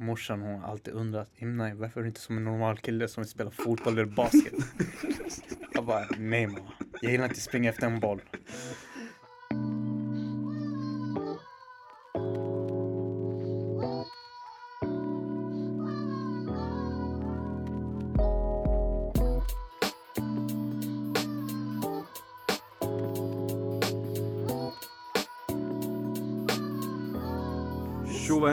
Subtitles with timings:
[0.00, 3.22] Morsan hon har alltid undrat, Imnai varför är du inte som en normal kille som
[3.22, 4.52] vill spela fotboll eller basket?
[5.74, 6.72] Jag bara, nej mamma.
[7.02, 8.20] Jag gillar inte att springa efter en boll.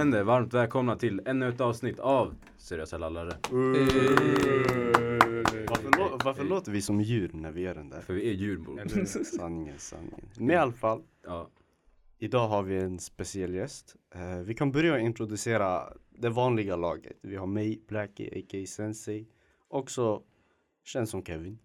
[0.05, 0.23] Händer?
[0.23, 3.31] Varmt välkomna till ännu ett avsnitt av Seriösa lallare.
[5.69, 8.01] Varför, lå- varför låter vi som djur när vi gör den där?
[8.01, 9.05] För vi är djur bror.
[9.23, 10.29] Sanningen, sanningen.
[10.37, 11.49] Men i alla fall, Ja.
[12.17, 13.95] idag har vi en speciell gäst.
[14.15, 17.17] Eh, vi kan börja introducera det vanliga laget.
[17.21, 18.65] Vi har mig, Blackie, a.k.a.
[18.67, 19.27] Sensei.
[19.67, 20.21] Också
[20.83, 21.59] känd som Kevin.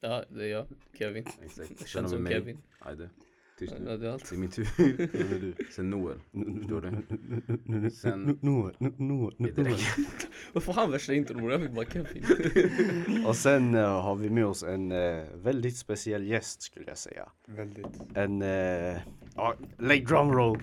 [0.00, 0.66] Ja, det är jag,
[0.98, 1.26] Kevin.
[1.44, 1.88] Exakt.
[1.88, 2.32] Känns som mig.
[2.32, 2.58] Kevin.
[2.78, 3.10] Ajde.
[3.58, 3.96] Tyst Ja, nu.
[3.96, 4.30] det är allt.
[4.30, 4.68] Det är min tur.
[5.12, 5.54] Vem är du?
[5.70, 6.18] Sen Noel.
[6.60, 7.90] Förstår du?
[7.90, 8.38] Sen-
[9.38, 9.64] Det nu.
[9.64, 9.78] räcker.
[10.52, 11.52] Varför han värsta intron bror?
[11.52, 12.24] Jag fick bara Kevin.
[13.26, 17.28] Och sen eh, har vi med oss en eh, väldigt speciell gäst skulle jag säga.
[17.46, 17.86] Väldigt.
[18.14, 18.96] En, uh,
[19.36, 20.58] ja, lägg drumroll.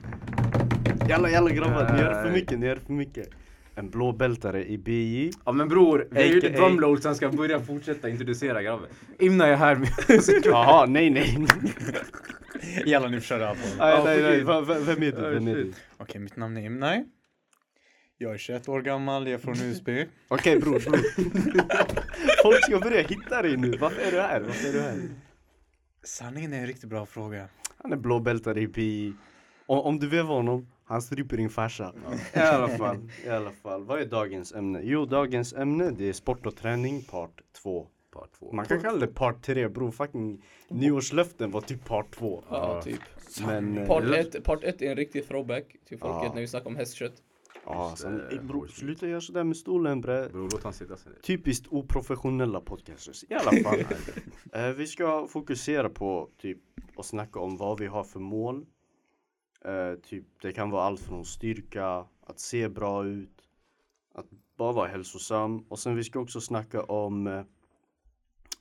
[1.09, 3.29] Jalla jalla grabbar, ni gör för mycket, ni gör för mycket.
[3.75, 5.31] En blåbältare i BJ.
[5.45, 8.87] Ja men bror, jag gjorde drumroll sen ska jag börja fortsätta introducera grabben.
[9.19, 9.89] Imna är här med
[10.45, 11.45] Jaha, nej nej.
[12.85, 13.57] Jalla nu kör av.
[13.77, 14.43] nej, nej, nej.
[14.43, 15.29] va- Vem är du?
[15.29, 15.73] Vem är du?
[15.97, 17.05] Okej, mitt namn är Imnai.
[18.17, 20.07] Jag är 21 år gammal, jag är från Husby.
[20.27, 20.99] Okej bror, bror.
[22.43, 23.77] Folk ska börja hitta dig nu.
[23.77, 24.41] Varför är du här?
[24.41, 24.99] Varför är du här?
[26.03, 27.47] Sanningen är en riktigt bra fråga.
[27.77, 29.13] Han är blåbältare i BJ.
[29.65, 31.93] Och om du vevar honom, han stryper din farsa.
[32.33, 33.83] I alla fall, i alla fall.
[33.85, 34.79] Vad är dagens ämne?
[34.83, 37.87] Jo, dagens ämne det är sport och träning part 2.
[38.13, 38.51] Part två.
[38.51, 42.43] Man kan kalla det part 3 bror, fucking nyårslöften var typ part 2.
[42.49, 42.99] Ja, typ.
[43.45, 46.31] Men, eh, Part 1 part ett är en riktig throwback till folket Ja.
[46.33, 47.23] när vi snackar om hästkött.
[47.65, 50.29] ja, sen, Eh, ey, bror, sluta göra sådär med stolen bre.
[50.29, 51.13] Bror låt han sitta sen.
[51.23, 53.23] Typiskt oprofessionella podcasters.
[53.29, 53.79] I alla fall.
[54.53, 56.57] eh, vi ska fokusera på typ
[56.95, 58.65] och snacka om vad vi har för mål.
[59.65, 63.41] Eh, typ, det kan vara allt från styrka, att se bra ut,
[64.15, 64.25] att
[64.57, 65.65] bara vara hälsosam.
[65.69, 67.41] Och sen vi ska också snacka om eh,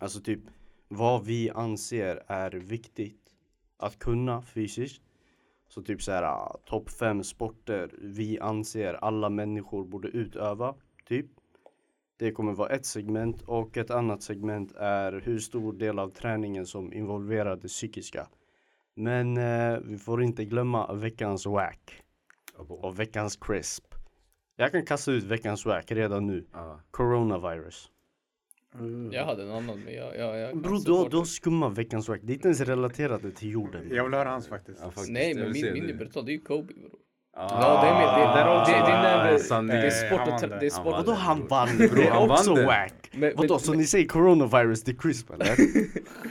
[0.02, 0.40] alltså typ
[0.88, 3.20] vad vi anser är viktigt
[3.76, 5.02] att kunna fysiskt.
[5.68, 10.74] Så typ så här ah, topp fem sporter vi anser alla människor borde utöva.
[11.08, 11.26] Typ.
[12.16, 16.66] Det kommer vara ett segment och ett annat segment är hur stor del av träningen
[16.66, 18.28] som involverar det psykiska.
[18.94, 22.02] Men eh, vi får inte glömma veckans wack
[22.56, 23.94] och veckans crisp.
[24.56, 26.46] Jag kan kasta ut veckans wack redan nu.
[26.52, 26.80] Ja.
[26.90, 27.92] Coronavirus.
[29.12, 32.08] Jag hade en annan men jag, jag, jag Bro, du, har- du har skumma veckans
[32.08, 32.20] wack.
[32.22, 33.88] Det är inte ens relaterat till jorden.
[33.90, 34.78] Jag vill höra hans faktiskt.
[34.82, 35.10] Ja, faktiskt.
[35.12, 36.90] Nej men min, min är brutal, det är ju Kobe bror.
[37.36, 38.72] Ah, Ja, det är med- det- där också.
[38.72, 39.80] det- det är.
[39.80, 40.56] Det är sport och det.
[40.60, 41.16] det är sport Vadå det.
[41.18, 41.68] han vann?
[41.78, 42.66] Bro, Det är också det.
[42.66, 43.10] wack.
[43.36, 45.56] Vadå, så ni säger coronavirus till crisp eller?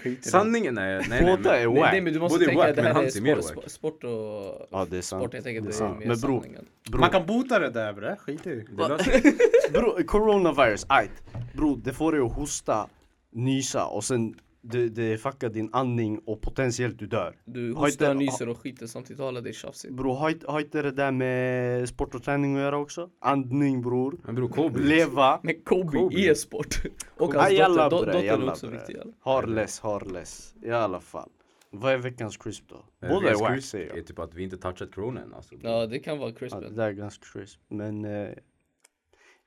[0.03, 0.25] Det.
[0.25, 1.91] Sanningen är, nej nej Båda är wack.
[1.91, 3.69] nej men du måste Både tänka wack, att det här är är sport, wack.
[3.72, 5.22] sport och Ja det är sant.
[5.23, 5.34] sport.
[5.34, 6.66] Jag tänker Det det är är mer sanningen.
[6.91, 9.85] Bro, Man kan bota det där bre, skit i det.
[9.97, 11.12] det coronavirus, ajt.
[11.53, 12.88] Bro, det får dig att hosta,
[13.33, 17.35] nysa och sen det, det fuckar din andning och potentiellt du dör.
[17.45, 19.19] Du Har inte- hostar, nyser och skiter samtidigt.
[19.22, 19.94] Alla det är tjafsigt.
[19.94, 23.09] Bro, har inte- det där med sport och träning att göra också?
[23.19, 24.19] Andning bror.
[24.23, 24.79] Men bror Kobe.
[24.79, 25.39] Leva.
[25.44, 26.16] Men Kobe, Kobe.
[26.16, 26.75] är sport.
[27.17, 28.77] Och hans dotter, do, bre, dotter är också bre.
[28.77, 28.95] viktig.
[28.97, 29.11] Jalla.
[29.19, 30.55] Harless, harless.
[30.61, 31.29] I alla fall.
[31.69, 32.75] Vad är veckans crisp då?
[33.07, 34.07] Eh, Båda är wack crisp säger är jag.
[34.07, 35.55] typ att vi inte touchat corona än alltså.
[35.61, 37.59] Ja det kan vara Ja, det där är ganska crisp.
[37.67, 38.11] Men eh,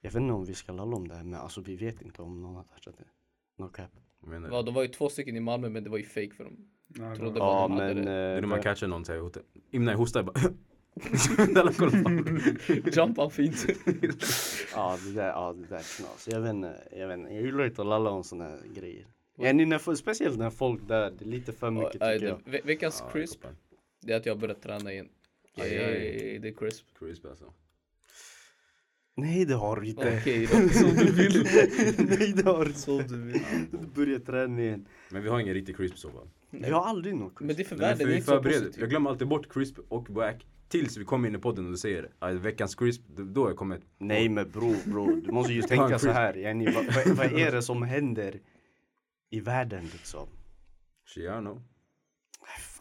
[0.01, 2.23] jag vet inte om vi ska lalla om det här men alltså vi vet inte
[2.23, 3.05] om någon har touchat det.
[3.63, 3.91] No cap.
[4.25, 6.31] Jag menar, Ja, de var ju två stycken i Malmö men det var ju fake
[6.35, 6.57] för dem.
[6.89, 8.05] Ja, Trodde Ja bara de hade men...
[8.05, 8.11] det.
[8.13, 9.41] det är när Eh, man catchar någon säger hota.
[9.71, 10.41] Imna hostar bara.
[11.61, 13.31] Alla kollar på.
[13.31, 13.67] Fint.
[14.75, 16.29] ja det där, ja det där är knas.
[16.31, 17.35] Jag vet inte, jag vet inte.
[17.35, 19.07] Jag gillar inte att lalla om såna här grejer.
[19.37, 22.41] Ja, när, speciellt när folk där, det är lite för mycket Ja, tycker det- jag.
[22.53, 23.45] ve- Veckans Ja, crisp,
[24.03, 25.09] det är att jag börjat träna igen.
[25.57, 26.07] Aj, aj.
[26.07, 26.87] Ey, det är crisp.
[26.99, 27.53] Crisp alltså.
[29.17, 30.19] Nej det har du inte.
[30.21, 31.43] Okej då, som du vill.
[32.19, 32.81] Nej det har du inte.
[32.81, 33.43] Som du vill.
[33.71, 34.87] Du börjar träna igen.
[35.11, 36.21] Men vi har ingen riktig crisp så va?
[36.51, 37.69] Jag har aldrig något Men det är crisp.
[37.69, 38.71] för Nej, världen, för det är vi förbereder.
[38.81, 40.47] Jag glömmer alltid bort crisp och wack.
[40.69, 43.81] Tills vi kommer in i podden och du säger att veckans crisp, då jag kommer
[43.99, 46.17] Nej men bro, bro, du måste ju tänka så crisp.
[46.19, 46.35] här.
[46.37, 48.41] Yani, vad, vad, vad är det som händer
[49.31, 50.29] i världen liksom?
[51.15, 51.63] Chiano.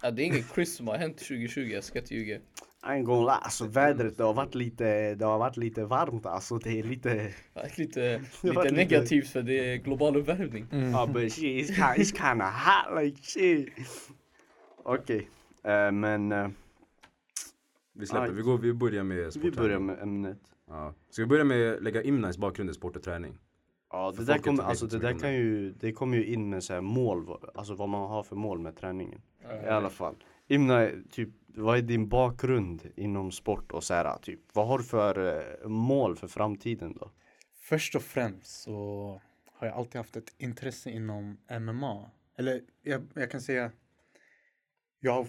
[0.02, 2.40] Ja, det är ingen crisp som har hänt 2020, jag ska inte ljuga.
[2.86, 6.80] En gång alltså vädret det har varit lite, det har varit lite varmt alltså det
[6.80, 7.34] är lite
[7.78, 10.68] Lite, lite negativt för det är global uppvärmning.
[10.72, 13.70] Ja but shit it's kind, it's kind of hot like shit
[14.86, 15.30] Okej,
[15.64, 16.48] eh, men eh,
[17.94, 18.38] Vi släpper, Right.
[18.38, 19.56] vi, går, vi börjar med Vi sportträning.
[19.60, 20.38] börjar med ämnet.
[20.68, 20.94] Ja.
[21.10, 23.38] Ska vi börja med att lägga Imnais bakgrund i sport och träning?
[23.92, 26.64] Ja För det där kommer, alltså det där kan ju, det kommer ju in med
[26.64, 29.22] så här mål, alltså vad man har för mål med träningen.
[29.66, 30.16] I alla fall.
[30.48, 34.84] Imna, typ, vad är din bakgrund inom sport och så här, typ, vad har du
[34.84, 37.12] för eh, mål för framtiden då?
[37.60, 39.22] Först och främst så
[39.54, 42.12] har jag alltid haft ett intresse inom MMA.
[42.38, 43.72] Eller jag, jag kan säga,
[45.00, 45.28] jag har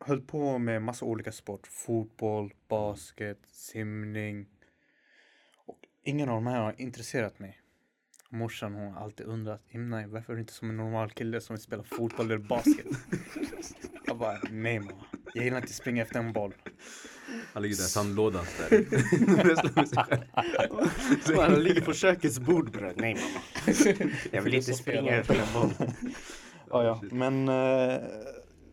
[0.00, 1.66] höll på med massa olika sport.
[1.66, 4.46] Fotboll, basket, simning.
[5.66, 7.60] Och ingen av de här har intresserat mig.
[8.30, 11.56] Morsan hon har alltid undrat, Imnai varför är du inte som en normal kille som
[11.56, 12.86] vill spela fotboll eller basket?
[14.06, 15.04] jag bara, nej mamma.
[15.36, 16.54] Jag gillar inte springa efter en boll.
[17.52, 18.70] Han ligger där i sandlådan där.
[21.26, 21.36] Med.
[21.40, 22.92] Han ligger på kökets bord bre.
[22.96, 23.40] Nej mamma.
[24.30, 25.70] Jag vill inte springa efter en boll.
[26.70, 27.02] Ja, ja.
[27.10, 28.00] Men eh,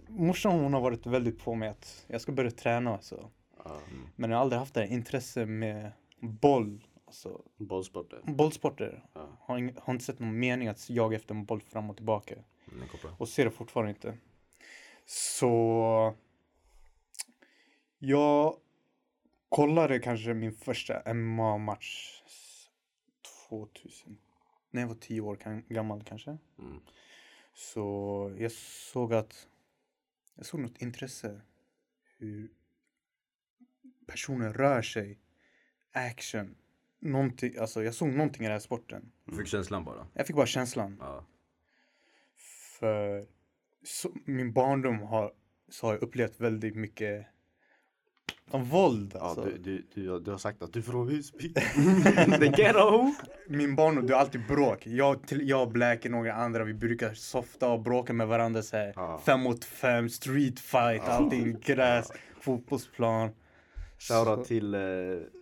[0.08, 3.02] morsan hon har varit väldigt på mig att jag ska börja träna.
[3.02, 3.30] Så.
[3.66, 3.80] Ja,
[4.16, 6.84] Men jag har aldrig haft det intresse med boll.
[7.06, 8.20] Alltså, bollsporter.
[8.24, 9.04] bollsporter.
[9.14, 9.30] Ja.
[9.40, 12.36] Har, har inte sett någon mening att jaga efter en boll fram och tillbaka.
[12.72, 12.88] Mm.
[13.18, 14.14] Och ser det fortfarande inte.
[15.06, 16.16] Så
[18.06, 18.58] jag
[19.50, 22.22] kollade kanske min första MMA-match
[23.50, 24.18] 2000.
[24.72, 26.38] När jag var tio år kan- gammal kanske.
[26.60, 26.80] Mm.
[27.54, 29.48] Så jag såg att
[30.36, 31.42] jag såg något intresse
[32.18, 32.52] hur
[34.08, 35.20] personer rör sig,
[35.92, 36.56] action,
[37.00, 39.12] någonting, alltså jag såg någonting i den här sporten.
[39.26, 40.08] Du fick känslan bara.
[40.14, 40.98] Jag fick bara känslan.
[41.00, 41.26] Ja.
[42.80, 43.28] För
[43.84, 45.34] så, min barndom har,
[45.70, 47.28] så har jag upplevt väldigt mycket
[48.52, 49.12] om våld.
[49.16, 49.44] Ja, Alltså.
[49.44, 51.54] du, du, du, du har sagt att du är från Husby.
[52.40, 53.14] The ghetto!
[53.48, 54.88] Min barndom, det är alltid bråk.
[54.88, 58.78] Jag, till, jag Black och några andra, vi brukar softa och bråka med varandra så
[58.78, 58.94] här.
[58.96, 59.22] Ja.
[59.26, 62.12] Fem mot fem, street fight, allting gräs,
[62.42, 63.30] fotbollsplan.
[64.00, 64.82] Shoutout till eh,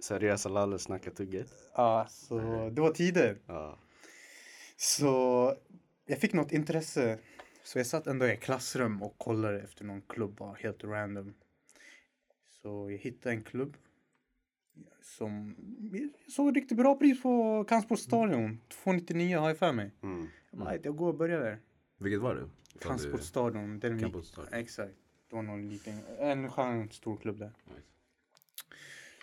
[0.03, 1.47] seriösa Lalle snacka tugget.
[1.75, 2.39] Ja, så
[2.69, 3.37] det var tider.
[3.47, 3.77] Ja.
[4.77, 5.53] Så
[6.05, 7.17] jag fick något intresse.
[7.63, 11.33] Så jag satt ändå i ett klassrum och kollade efter någon klubb, bara helt random.
[12.61, 13.77] Så jag hittade en klubb.
[15.01, 15.55] Som,
[15.93, 18.61] jag såg riktigt bra pris på Kampsports stadion.
[18.83, 19.91] 299 har jag för mig.
[20.03, 20.27] Mm.
[20.51, 21.59] Jag, bara, jag går och börjar där.
[21.97, 22.41] Vilket var det?
[22.41, 23.79] Ifall du- Kampsports stadion.
[23.79, 24.53] Den lik- Kampsports stadion.
[24.53, 24.93] Exakt.
[25.29, 27.51] Det var någon liten, en skön stor klubb där.
[27.67, 27.81] Nice.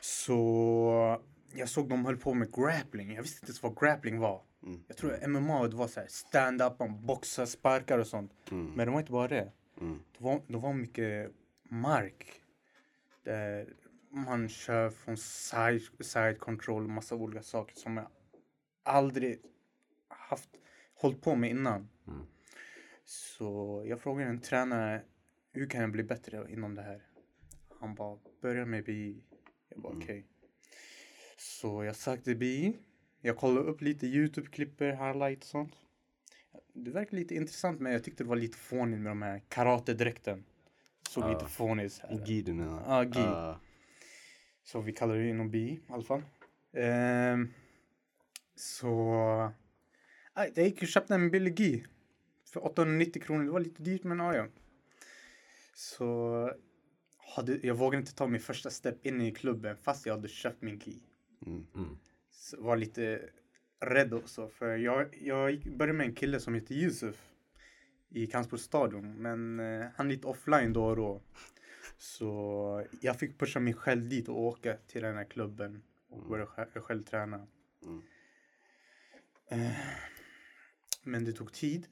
[0.01, 1.21] Så
[1.55, 3.13] jag såg de höll på med grappling.
[3.15, 4.43] Jag visste inte ens vad grappling var.
[4.63, 4.81] Mm.
[4.89, 8.33] Jag tror MMA det var så här stand-up, man boxar, sparkar och sånt.
[8.51, 8.67] Mm.
[8.77, 9.53] Men det var inte bara det.
[9.81, 9.99] Mm.
[10.19, 11.33] Det var, det var mycket
[11.63, 12.43] mark.
[13.29, 13.67] Där
[14.11, 18.07] man kör från side, side control och massa olika saker som jag
[18.83, 19.41] aldrig
[20.09, 20.49] haft
[20.95, 21.89] hållit på med innan.
[22.07, 22.27] Mm.
[23.05, 25.03] Så jag frågade en tränare,
[25.53, 27.07] hur kan jag bli bättre inom det här?
[27.81, 29.25] Han bara, börja med BI.
[29.69, 30.27] Jag bara, okej.
[31.37, 32.77] Så jag sökte BI.
[33.21, 35.75] Jag kollade upp lite YouTube-klipper, highlights och sånt.
[36.73, 40.45] Det verkar lite intressant men jag tyckte det var lite fånigt med de här karatedräkten.
[41.09, 41.29] Såg Ja.
[41.29, 41.47] lite
[41.91, 42.27] så här.
[42.27, 42.83] Gi du menar?
[42.87, 43.21] Ja, gi.
[43.21, 43.61] Ja.
[44.63, 46.23] Så vi kallar det inom BI i alla fall.
[46.73, 47.53] Ehm,
[48.55, 49.53] så...
[50.35, 51.85] Jag gick och köpte en billig gi.
[52.53, 53.45] För 890 kronor.
[53.45, 54.47] Det var lite dyrt men ja, ja.
[55.75, 56.53] Så...
[57.37, 60.63] Hade, jag vågade inte ta min första step in i klubben fast jag hade köpt
[60.63, 61.03] min gi.
[61.47, 61.67] Mm.
[61.75, 61.99] Mm.
[62.31, 63.21] Så var lite
[63.81, 64.49] rädd också.
[64.49, 67.28] För jag, jag började med en kille som heter Yusuf.
[68.11, 69.23] I Kampsports stadion.
[69.23, 71.23] Men eh, han är lite offline då och då.
[71.97, 75.83] Så jag fick pusha mig själv dit och åka till den här klubben.
[76.09, 77.47] Och börja själv, själv träna.
[77.83, 78.03] Mm.
[79.51, 79.77] Eh,
[81.03, 81.87] men det tog tid.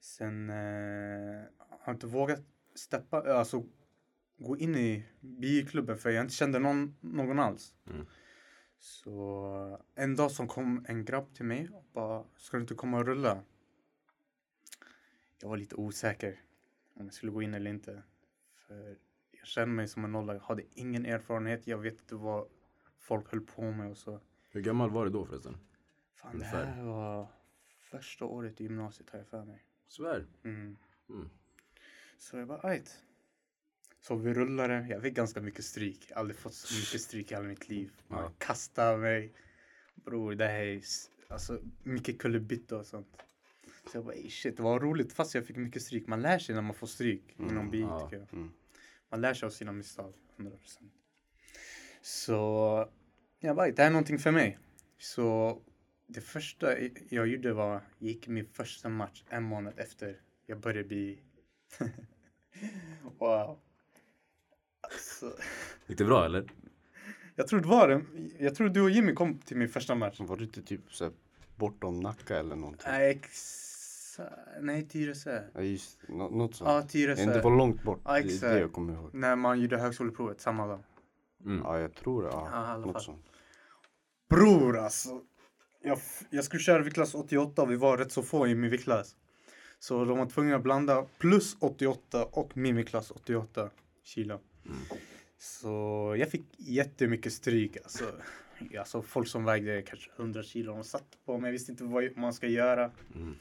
[0.00, 2.40] Sen eh, har jag inte vågat
[2.74, 3.64] steppa, alltså
[4.38, 7.74] gå in i bioklubben för jag inte kände någon, någon alls.
[7.90, 8.06] Mm.
[8.78, 12.98] Så en dag som kom en grabb till mig och bara, ska du inte komma
[12.98, 13.42] och rulla?
[15.40, 16.40] Jag var lite osäker
[16.94, 18.02] om jag skulle gå in eller inte.
[18.54, 18.96] För
[19.30, 22.48] jag kände mig som en nolla, jag hade ingen erfarenhet, jag vet inte vad
[22.98, 24.20] folk höll på med och så.
[24.50, 25.56] Hur gammal var du då förresten?
[26.14, 26.60] Fan, Ungefär.
[26.60, 27.28] det här var
[27.90, 29.64] första året i gymnasiet har jag för mig.
[29.88, 30.26] Svär.
[30.44, 30.76] Mm.
[31.08, 31.30] Mm.
[32.18, 33.02] Så jag bara, ajt.
[34.00, 34.86] Så vi rullade.
[34.90, 36.06] Jag fick ganska mycket stryk.
[36.08, 37.92] Jag har aldrig fått så mycket stryk i hela mitt liv.
[38.08, 38.32] Man Ja.
[38.38, 39.32] kastade mig.
[39.94, 40.82] Bror, det här är
[41.28, 43.16] alltså, mycket kullerbytta och sånt.
[43.92, 46.06] Så jag bara, shit, det var roligt fast jag fick mycket stryk.
[46.06, 48.00] Man lär sig när man får stryk inom bi, ja.
[48.00, 48.32] tycker jag.
[48.32, 48.50] Mm.
[49.10, 50.52] Man lär sig av sina misstag, 100%.
[52.02, 52.88] Så
[53.40, 54.58] jag bara, det här är någonting för mig.
[54.98, 55.58] Så
[56.06, 56.74] det första
[57.08, 61.18] jag gjorde var, gick min första match en månad efter jag började bli...
[63.18, 63.58] wow.
[64.80, 65.32] Alltså,
[65.86, 66.46] Gick det bra eller?
[67.38, 68.04] jag tror det var det.
[68.38, 70.20] Jag tror du och Jimmy kom till min första match.
[70.20, 71.12] Var det inte typ så
[71.56, 72.90] bortom Nacka eller någonting?
[72.90, 73.67] Nej, ex...
[74.60, 75.42] Nej, Tyresö.
[75.54, 76.68] Ja, just nå- något sånt.
[76.70, 77.24] Ja, Tyresö.
[77.34, 78.00] Det var långt bort.
[78.04, 78.40] Ja, det är exakt.
[78.42, 79.14] det jag kommer ihåg.
[79.14, 80.80] När man gjorde högskoleprovet samma dag.
[81.44, 81.60] Mm.
[81.64, 82.28] Ja, jag tror det.
[82.28, 83.02] Ja, Ja, något fall.
[83.02, 83.24] sånt.
[84.30, 85.20] Bror alltså.
[85.82, 85.98] Jag,
[86.30, 89.16] jag skulle köra viktklass 88 och vi var rätt så få i min viktklass.
[89.78, 93.70] Så de var tvungna att blanda plus 88 och min viktklass 88
[94.04, 94.40] kilo.
[95.38, 98.04] Så jag fick jättemycket stryk alltså.
[98.78, 102.16] Alltså folk som vägde kanske 100 kilo, de satt på mig, jag visste inte vad
[102.16, 102.90] man ska göra.
[103.14, 103.34] Mm.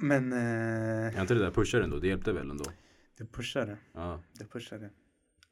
[0.00, 0.38] Men eh,
[1.16, 1.98] Är inte det där pushar ändå?
[1.98, 2.64] Det hjälpte väl ändå?
[3.16, 3.78] det pushade.
[3.92, 4.90] Ja, Det pushade.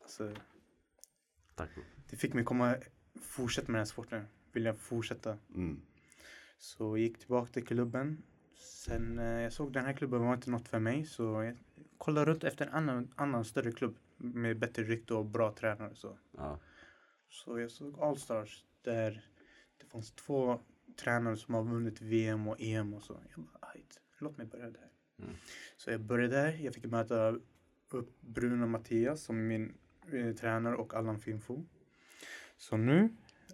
[0.03, 0.33] Alltså,
[1.55, 1.71] tack
[2.11, 2.77] det fick mig komma,
[3.23, 4.25] fortsätta med den här sporten.
[4.53, 5.39] Vilja fortsätta.
[5.55, 5.81] Mm.
[6.59, 8.23] Så jag gick tillbaka till klubben.
[8.59, 11.57] Sen eh, jag såg den här klubben var inte något för mig så jag
[11.99, 15.95] kollade runt efter en annan, annan större klubb med bättre rykte och bra tränare.
[15.95, 16.61] Så, Ja.
[17.29, 19.29] så jag såg Allstars där
[19.81, 20.61] det fanns två
[20.97, 23.21] tränare som har vunnit VM och EM och så.
[23.37, 24.91] Jag bara, "Ajt, låt mig börja där.
[25.19, 25.35] Mm.
[25.77, 26.53] Så jag började där.
[26.53, 27.39] Jag fick möta
[27.91, 29.75] upp Bruno Mattias som är min
[30.13, 31.65] eh, tränare och Allan Finfo.
[32.57, 33.09] Så nu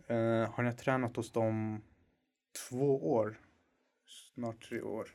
[0.07, 1.83] eh, har jag tränat hos dem
[2.69, 3.41] två år.
[4.07, 5.09] Snart tre år.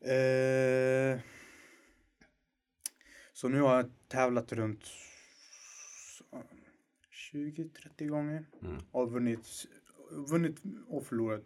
[0.00, 1.20] Eh,
[3.32, 4.84] så nu har jag tävlat runt
[7.32, 8.44] 20-30 gånger.
[8.62, 8.76] Mm.
[8.90, 9.66] Och vunnit,
[10.10, 11.44] vunnit och förlorat.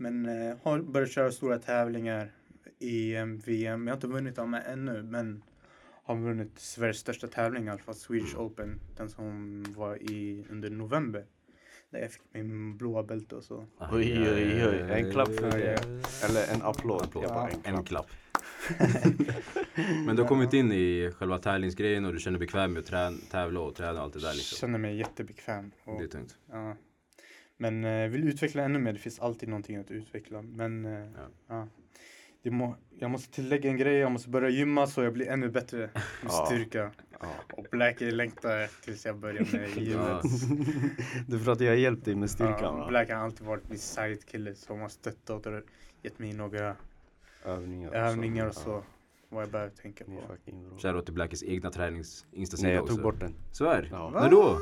[0.00, 2.32] Men eh, har börjat köra stora tävlingar.
[2.80, 3.86] EM, VM.
[3.86, 5.42] Jag har inte vunnit dem ännu men
[6.04, 7.94] har vunnit Sveriges största tävling i alla fall.
[7.94, 8.80] Swedish Open.
[8.96, 11.24] Den som var i under november.
[11.90, 13.66] Där jag fick min blåa bälte och så.
[13.92, 14.86] Oj, oj, oj.
[14.90, 15.78] En klapp för det.
[16.24, 17.02] Eller en applåd.
[17.02, 17.24] Applåd.
[17.24, 17.48] Jag Ja.
[17.64, 18.06] en En klapp.
[20.06, 22.90] Men du har kommit in i själva tävlingsgrejen och du känner dig bekväm med att
[22.90, 24.56] trän- tävla och träna och allt det där liksom.
[24.56, 25.70] Känner mig jättebekväm.
[25.84, 26.36] Och, Det är tungt.
[26.50, 26.76] ja.
[27.60, 28.92] Men eh, vill utveckla ännu mer.
[28.92, 30.42] Det finns alltid någonting att utveckla.
[30.42, 31.28] Men eh, Ja.
[31.48, 31.68] ja.
[32.42, 33.94] Det må, jag måste tillägga en grej.
[33.96, 35.90] Jag måste börja gymma så jag blir ännu bättre
[36.22, 36.90] med styrka.
[37.52, 40.22] Och Black längtar tills jag börjar med gymmet.
[41.26, 42.88] Det är för att jag har hjälpt dig med styrkan Ja, va?
[42.88, 45.52] Black har alltid varit min sidekille som har stöttat och
[46.02, 46.76] gett mig några
[47.44, 47.92] Övningar.
[47.92, 48.60] övningar och Ja.
[48.60, 48.84] så.
[49.28, 50.20] Vad jag behöver tänka på.
[50.78, 52.94] Shoutout till Blackes egna tränings instasida Nej jag också.
[52.94, 53.34] tog bort den.
[53.52, 53.88] Svär?
[53.92, 54.10] Ja.
[54.10, 54.58] När då?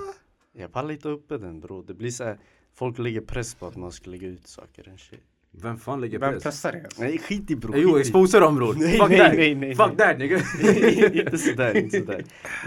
[0.53, 1.83] Jag pallar inte uppe den bro.
[1.83, 2.38] Det blir så här,
[2.76, 5.21] folk lägger press på att man ska lägga ut saker shit.
[5.50, 6.42] Vem fan lägger Vem press?
[6.42, 6.80] pressar?
[6.85, 7.02] Alltså?
[7.02, 7.75] Nej skit i bro.
[7.75, 8.75] Eh, Jo, exposa dem bror!
[8.78, 9.33] Nej, Fuck nej, that!
[9.37, 9.97] nej, nej, Fuck nej.
[9.97, 10.37] that nigga!
[11.25, 12.25] inte sådär, inte sådär.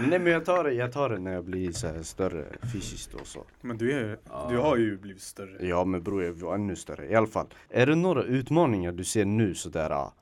[0.08, 3.14] Nej men jag tar det, jag tar det när jag blir så här större fysiskt
[3.14, 3.44] och så.
[3.60, 4.18] Men du, är,
[4.50, 5.66] du har ju blivit större.
[5.66, 7.46] Ja men bror jag var ännu större i alla fall.
[7.68, 9.90] Är det några utmaningar du ser nu sådär?
[9.90, 10.14] ah?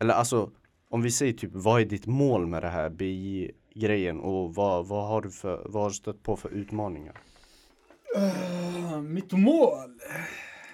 [0.00, 0.50] Eller alltså
[0.90, 4.86] om vi säger typ vad är ditt mål med det här BJ grejen och vad,
[4.88, 7.14] vad har du för, vad har du stött på för utmaningar?
[8.16, 10.00] Uh, mitt mål?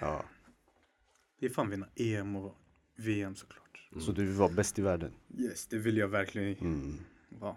[0.01, 0.25] Ja.
[1.41, 2.57] Det är fan vinna EM och
[2.97, 3.89] VM såklart.
[4.01, 5.13] Så du vill vara bäst i världen?
[5.39, 6.99] Yes, det vill jag verkligen Mm.
[7.29, 7.57] vara.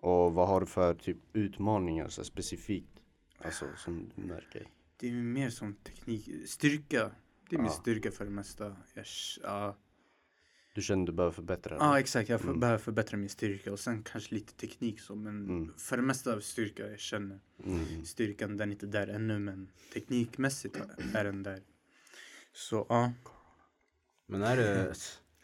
[0.00, 3.02] Och vad har du för typ utmaningar så specifikt?
[3.38, 4.66] Alltså som du märker?
[4.96, 7.10] Det är mer som teknik, styrka.
[7.50, 7.72] Det är min Ja.
[7.72, 8.76] styrka för det mesta.
[8.94, 9.04] Jag,
[9.42, 9.76] ja,
[10.78, 12.00] Du känner du behöver förbättra Ja dig?
[12.00, 12.60] exakt, jag för, Mm.
[12.60, 15.72] behöver förbättra min styrka och sen kanske lite teknik så men Mm.
[15.78, 17.38] för det mesta av styrka jag känner.
[17.64, 18.04] Mm.
[18.04, 20.76] Styrkan den är inte där ännu men teknikmässigt
[21.14, 21.60] är den där.
[22.52, 23.12] Så ja.
[24.26, 24.94] Men är det,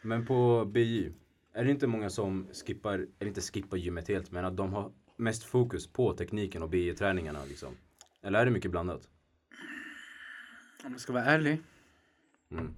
[0.01, 1.11] men på BJ,
[1.53, 4.91] är det inte många som skippar, eller inte skippar gymmet helt, men att de har
[5.17, 7.77] mest fokus på tekniken och BJ-träningarna liksom?
[8.21, 9.09] Eller är det mycket blandat?
[10.85, 11.61] Om jag ska vara ärlig.
[12.51, 12.73] Mm.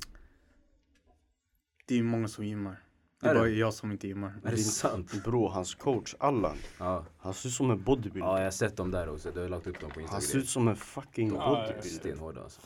[1.87, 2.83] Det är många som gymmar.
[3.21, 3.39] Det Är är det?
[3.39, 4.33] bara jag som inte gymmar.
[4.43, 5.23] Är det sant?
[5.23, 7.05] Bro, hans coach Allan, Ja.
[7.17, 8.29] han ser ut som en bodybuilder.
[8.29, 9.31] ja, jag har sett dem där också.
[9.31, 10.41] Du har lagt upp dem på Han ser Instagram.
[10.43, 11.99] ut som en fucking Ja, bodybuilder.
[11.99, 12.61] Stenhårda alltså.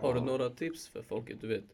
[0.00, 1.40] Har du några tips för folket?
[1.40, 1.64] Du vet,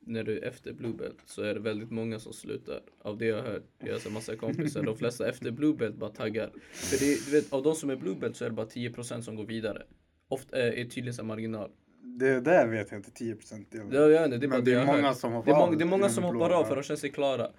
[0.00, 2.80] när du är efter Blue Belt så är det väldigt många som slutar.
[3.02, 5.96] Av det jag har hört, jag har så massa kompisar, de flesta efter Blue Belt
[5.96, 6.52] bara taggar.
[6.72, 9.20] För det, du vet, av de som är Blue Belt så är det bara 10%
[9.22, 9.82] som går vidare.
[10.28, 11.70] Ofta är, tydligen marginal.
[12.02, 13.68] Det där vet jag inte 10 procent.
[13.70, 15.72] Det, jag vet inte, det är Men det är många som hoppar Det är många,
[15.72, 16.64] av det är många som hoppar av ja.
[16.64, 17.50] för de känner sig klara.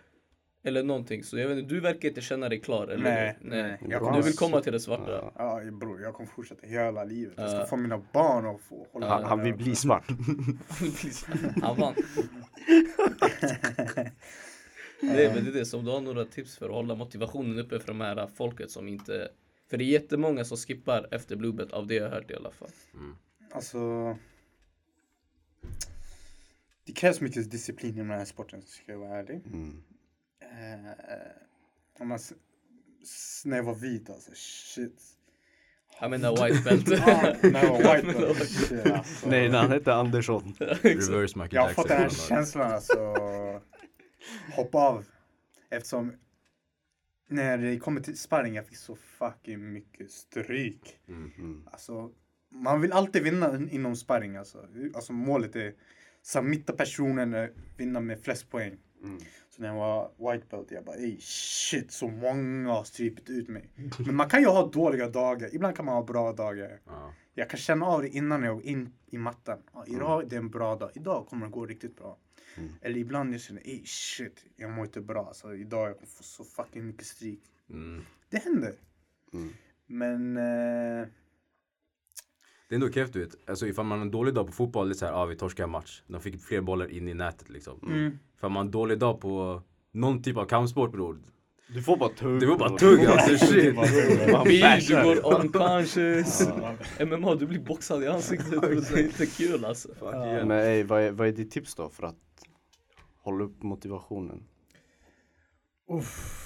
[0.64, 1.24] Eller någonting.
[1.24, 2.88] Så jag vet inte, du verkar inte känna dig klar.
[2.88, 3.04] Eller?
[3.04, 3.78] Nej, nej.
[3.82, 4.00] nej.
[4.16, 5.12] Du vill komma till det svarta.
[5.12, 5.62] Ja.
[5.66, 7.34] Ja bror, jag kommer fortsätta hela livet.
[7.38, 7.66] Jag ska Ja.
[7.66, 10.08] få mina barn att få hålla Han, han med vill bli svart.
[11.62, 11.94] Han vann.
[15.02, 17.60] Nej men det är det, så om du har några tips för att hålla motivationen
[17.60, 19.30] uppe för de här folket som inte
[19.70, 22.36] För det är jättemånga som skippar efter Blue Belt av det jag har hört i
[22.36, 22.70] alla fall.
[23.52, 24.16] Alltså.
[26.86, 29.42] Det krävs mycket disciplin i den här sporten, ska jag vara ärlig.
[29.46, 29.82] Mm.
[30.42, 30.92] Eh,
[32.00, 32.34] Om man, s-
[33.04, 35.02] s- när jag var vit alltså, shit.
[36.02, 36.90] Jag menar white belt.
[37.02, 39.30] Ah, var white belt, shit alltså.
[39.30, 40.56] Nej, han hette Andersson.
[40.60, 43.16] Reverse Michael Jag har fått den här känslan alltså.
[44.56, 45.06] Hoppa av.
[45.70, 46.14] Eftersom
[47.28, 51.00] när det kommer till sparring jag fick så fucking mycket stryk.
[51.08, 51.32] Mm.
[51.38, 51.68] Mm.
[51.72, 52.12] Alltså,
[52.50, 54.68] man vill alltid vinna in- inom sparring alltså.
[54.96, 55.74] Alltså målet är
[56.22, 58.78] submitta personen, vinna med flest poäng.
[59.04, 59.20] Mm.
[59.50, 63.48] Så när jag var white belt, jag bara ey shit så många har strypit ut
[63.48, 63.70] mig.
[64.06, 66.80] Men man kan ju ha dåliga dagar, ibland kan man ha bra dagar.
[66.86, 67.14] Ja.
[67.34, 69.60] Jag kan känna av det innan jag går in i mattan.
[69.74, 72.18] Ja, idag är det en bra dag, idag kommer det gå riktigt bra.
[72.58, 72.70] Mm.
[72.82, 75.32] Eller ibland jag känner ey shit, jag mår inte bra.
[75.34, 77.42] Så idag jag kommer få så fucking mycket stryk.
[77.70, 78.02] Mm.
[78.30, 78.74] Det händer.
[79.34, 79.50] Mm.
[79.86, 81.08] Men eh,
[82.70, 83.50] Det är ändå kräft du vet.
[83.50, 85.64] Alltså ifall man har en dålig dag på fotboll, det är såhär, ah, vi torskar
[85.64, 86.04] en match.
[86.08, 87.80] De fick fler bollar in i nätet liksom.
[87.88, 88.20] mm.
[88.38, 89.62] Ifall man har en dålig dag på
[89.92, 91.20] någon typ av kampsport bror.
[91.74, 92.40] Du får bara tugg.
[92.40, 93.76] Det var bara tugg alltså shit.
[94.88, 96.50] Du går unconscious.
[97.00, 98.62] MMA, du blir boxad i ansiktet.
[98.62, 99.90] Det är inte kul alltså.
[100.02, 100.48] Yeah.
[100.48, 102.16] Men ey, vad, är, vad är ditt tips då för att
[103.18, 104.44] hålla upp motivationen?
[105.92, 106.46] Uff.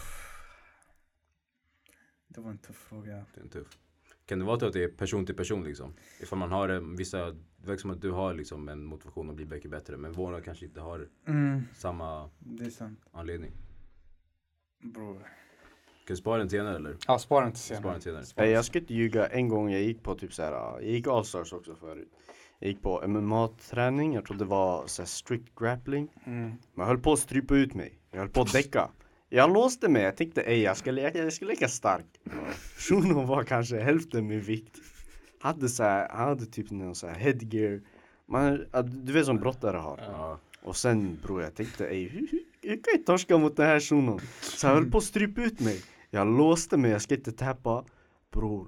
[2.27, 3.25] Det var en tuff fråga.
[3.33, 3.77] Det är en tuff.
[4.25, 5.93] Kan det vara så att det är person till person liksom?
[6.21, 7.37] Ifall man har en, vissa, det
[7.67, 9.97] verkar som att du har liksom en motivation att bli mycket bättre.
[9.97, 12.99] Men våra kanske inte har Mm, samma det är sant.
[13.11, 13.51] anledning.
[14.83, 15.13] Bror.
[16.07, 16.97] Kan du spara den senare eller?
[17.07, 17.93] Ja, spara inte Spara senare.
[17.93, 18.23] den senare.
[18.37, 19.27] Nej, jag ska inte ljuga.
[19.27, 22.09] En gång jag gick på typ så här, jag gick Allstars också förut.
[22.59, 26.07] Jag gick på MMA-träning, jag trodde det var så här strict grappling.
[26.25, 26.41] Mm.
[26.49, 27.99] Men jag höll på att strypa ut mig.
[28.11, 28.89] Jag höll på att däcka.
[29.35, 32.05] Jag låste mig, jag tänkte ej jag ska leka, jag ska leka stark.
[32.77, 34.77] Shunon var kanske hälften min vikt.
[35.39, 37.81] Hade så här, han hade typ någon så här headgear.
[38.25, 39.99] Man, du vet som brottare har.
[40.07, 40.39] Ja.
[40.63, 42.27] Och sen bror jag tänkte ej hur,
[42.61, 44.19] kan jag torska mot den här shunon?
[44.41, 45.81] Så jag höll på att strypa ut mig.
[46.09, 47.85] Jag låste mig, jag ska inte tappa.
[48.31, 48.67] Bror,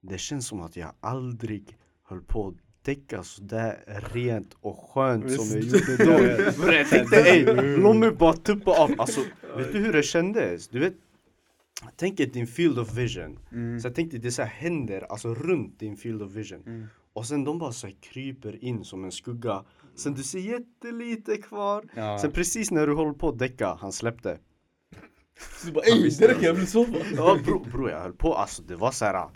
[0.00, 2.54] det känns som att jag aldrig höll på
[2.88, 6.52] att däcka sådär rent och skönt som jag gjorde då.
[6.62, 8.94] Bror jag tänkte ey, låt mig bara tuppa av.
[8.98, 9.20] Alltså,
[9.56, 10.68] vet du hur det kändes?
[10.68, 10.94] Du vet,
[11.96, 13.38] tänk dig din field of vision.
[13.52, 13.80] Mm.
[13.80, 16.62] Så jag tänkte det så här händer, alltså runt din field of vision.
[16.66, 16.86] Mm.
[17.12, 19.64] Och sen de bara så här kryper in som en skugga.
[19.96, 21.84] Sen du ser jättelite kvar.
[21.94, 22.18] Ja.
[22.18, 24.38] Sen precis när du håller på att däcka, han släppte.
[25.60, 26.98] Så du bara ey, det räcker, jag vill sova.
[27.16, 29.28] Ja bror, bro, jag höll på, alltså det var såhär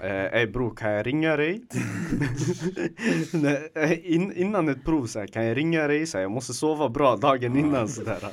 [0.00, 1.62] Eh, ey bror, kan jag ringa dig?
[3.32, 6.06] Nej, eh, in, innan ett prov såhär, kan jag ringa dig?
[6.06, 8.28] Så här, jag måste sova bra dagen innan sådär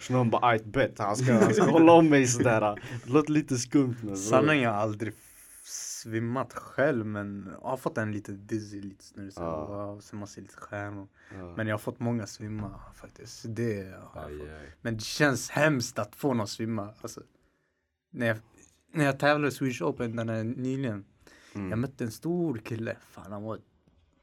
[0.00, 2.60] Så någon bara, ajt bet, han ska, han ska hålla om mig sådär
[3.04, 4.16] Det låter lite skumt men.
[4.16, 5.12] Sanningen, jag har aldrig
[5.64, 9.32] svimmat själv men jag har fått en lite dizzy, lite snurrig.
[9.32, 9.66] så Ja.
[9.66, 11.08] Wow, sen man ser lite stjärnor.
[11.38, 11.54] Ja.
[11.56, 13.44] Men jag har fått många svimma faktiskt.
[13.48, 14.48] Det har jag Aj, fått.
[14.48, 14.72] aj.
[14.80, 16.88] Men det känns hemskt att få någon svimma.
[17.02, 17.20] Alltså,
[18.10, 18.36] när, jag,
[18.92, 21.04] när jag tävlade i Swedish Open den här nyligen.
[21.54, 21.70] Mm.
[21.70, 22.96] Jag mötte en stor kille.
[23.10, 23.56] Fan han var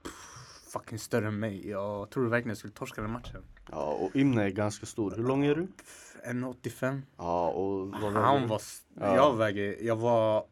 [0.03, 1.69] pff, fucking större än mig.
[1.69, 3.43] Jag trodde verkligen jag skulle torska den matchen.
[3.71, 5.67] Ja och Imne är ganska stor, hur lång är du?
[6.25, 7.01] 1,85.
[7.17, 8.61] Ja och vad Han var,
[8.99, 9.15] Ja.
[9.15, 10.45] jag väger, jag var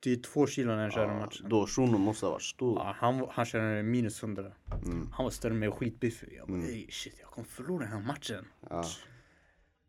[0.00, 1.46] 82 kilo när jag körde ja, matchen.
[1.48, 4.52] Då shunon måste ha varit stor Ja, han, han körde minus 100.
[4.84, 5.08] mm.
[5.12, 6.34] Han var större än mig och skitbiffig.
[6.38, 6.68] Jag bara, Mm.
[6.70, 8.44] ey shit, jag kommer förlora den här matchen.
[8.70, 8.84] ja.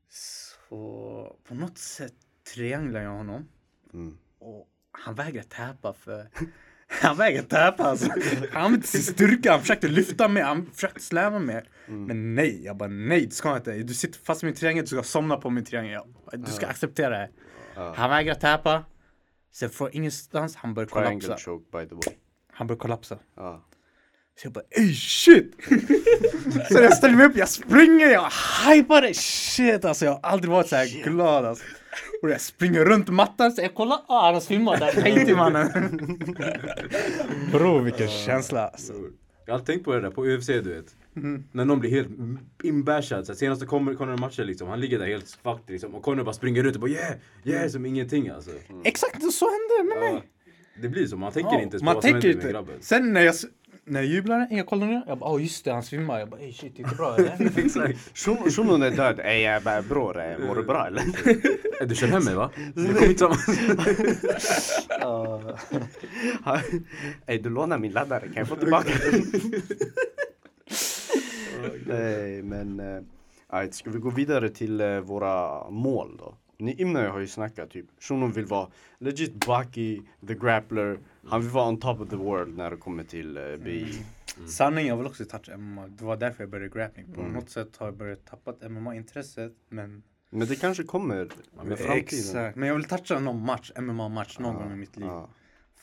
[0.09, 2.13] Så på något sätt
[2.53, 3.47] trianglade jag honom.
[3.93, 4.17] Mm.
[4.39, 6.27] Och han vägrade täpa för
[7.01, 8.09] han vägrade täpa alltså.
[8.51, 11.63] Han använde sin styrka, han försökte lyfta mig, han försökte släva mig.
[11.87, 12.05] Mm.
[12.05, 13.73] Men nej, jag bara nej det ska inte.
[13.73, 16.01] Du sitter fast i min triangel, du ska somna på min triangel.
[16.33, 17.29] Du ska acceptera det här.
[17.75, 17.93] Ja.
[17.97, 18.85] Han vägrade täpa.
[19.51, 21.37] Sen från ingenstans, han Triangle kollapsa.
[21.37, 22.17] choke by the way
[22.51, 23.19] Han började kollapsa.
[23.35, 23.65] ja.
[24.41, 25.55] Så jag bara ey shit!
[26.71, 28.29] så jag ställer mig upp, jag springer, jag
[28.67, 29.13] hypar det!
[29.13, 31.63] Shit alltså jag har aldrig varit så här glad alltså.
[32.21, 35.69] Och jag springer runt mattan, så jag kollar, ah han har svimmat där, till mannen!
[37.51, 38.93] Bro vilken känsla alltså.
[39.45, 40.95] Jag har tänkt på det där på UFC du vet.
[41.51, 42.09] När någon blir helt
[42.63, 43.27] inbashad.
[43.27, 44.67] Så senaste Conor Conor matchen liksom.
[44.67, 45.95] Han ligger där helt fucked liksom.
[45.95, 48.51] Och Conor bara springer ut och bara yeah, yeah som ingenting alltså.
[48.83, 50.13] Exakt så hände med mig!
[50.13, 50.21] Ja,
[50.81, 52.75] det blir så, man tänker Ja, inte ens på vad som händer med grabben.
[52.81, 53.35] Sen när jag,
[53.91, 56.19] när jag jublade, jag kollade ner, jag bara åh just det han svimmar.
[56.19, 58.49] Jag bara ey shit det är inte bra eller?
[58.51, 61.03] Shunon är död, ey jag bara bror, eh, mår du bra eller?
[61.85, 62.51] Du kör hem mig va?
[63.19, 63.37] Kommer.
[67.31, 69.21] Ey du lånar min laddare, kan jag få tillbaka den?
[71.85, 73.01] Nej men, uh,
[73.53, 76.37] right, ska vi gå vidare till eh, våra mål då?
[76.61, 78.67] Ni Imne har ju snackat typ, Shunon vill vara
[78.99, 83.03] legit Baki, the grappler, han vill vara on top of the world när det kommer
[83.03, 84.01] till uh, BI.
[84.47, 85.87] Sanningen, jag vill också toucha MMA.
[85.87, 87.05] Det var därför jag började grappling.
[87.13, 87.33] På Mm.
[87.33, 89.51] något sätt har jag börjat tappa MMA-intresset.
[89.69, 91.15] Men Men det kanske kommer
[91.63, 91.97] med framtiden.
[91.97, 92.55] Exakt.
[92.55, 95.05] Men jag vill toucha någon match, MMA-match någon gång i mitt liv.
[95.07, 95.29] Ja.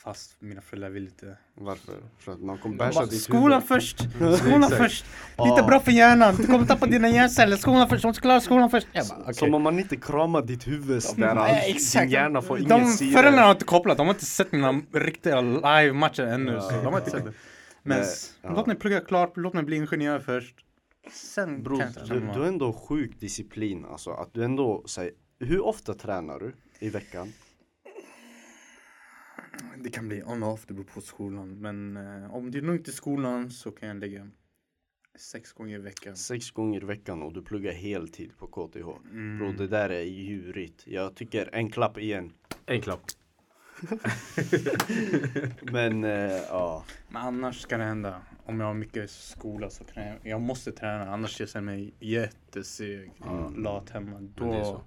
[0.05, 1.37] Fast mina föräldrar vill inte.
[1.55, 1.95] Varför?
[2.19, 3.99] För att man kommer basha ditt skolan först!
[4.39, 5.05] Skolan först!
[5.37, 7.57] Det är inte bra för hjärnan, du kommer tappa dina hjärnceller.
[7.57, 8.87] Skolan först, du måste klara skolan först.
[8.93, 9.35] Jag bara, okej.
[9.35, 11.35] Som om man inte kramar ditt huvud sådär.
[11.37, 12.03] Ja, exakt.
[12.03, 13.13] Din hjärna får De ingen syre.
[13.13, 16.53] föräldrarna har inte kopplat, de har inte sett mina riktiga live-matcher ännu.
[16.53, 17.33] Ja, så de har inte sett det.
[17.83, 18.09] Men Nej,
[18.43, 18.53] ja.
[18.53, 20.55] låt mig plugga klart, låt mig bli ingenjör först.
[21.13, 24.11] Sen Bror, kan jag toucha du, du har ändå sjuk disciplin alltså.
[24.11, 27.33] Att du ändå säger, hur ofta tränar du i veckan?
[29.83, 31.61] Det kan bli on och off, det beror på skolan.
[31.61, 34.31] Men eh, om det är lugnt i skolan så kan jag lägga
[35.19, 36.17] sex gånger i veckan.
[36.17, 39.11] Sex gånger i veckan och du pluggar heltid på KTH.
[39.11, 39.39] Mm.
[39.39, 40.87] Bro, det där är djurigt.
[40.87, 42.33] Jag tycker en klapp igen.
[42.67, 43.01] En klapp.
[45.73, 46.85] Men eh, ja.
[47.09, 48.23] Men annars ska det hända.
[48.45, 51.11] Om jag har mycket skola så kan jag, jag måste träna.
[51.11, 53.13] Annars jag känner mig jätteseg,
[53.57, 54.21] lat hemma.
[54.21, 54.83] Då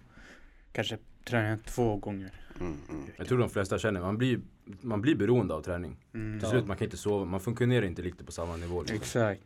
[0.71, 2.31] kanske tränar jag två gånger.
[2.59, 3.05] Mm, mm.
[3.17, 4.41] Jag tror de flesta känner, man blir,
[4.81, 5.97] man blir beroende av träning.
[6.13, 6.39] Mm.
[6.39, 8.81] Till slut man kan inte sova, man funktionerar inte riktigt på samma nivå.
[8.81, 8.97] Liksom.
[8.97, 9.41] Exakt.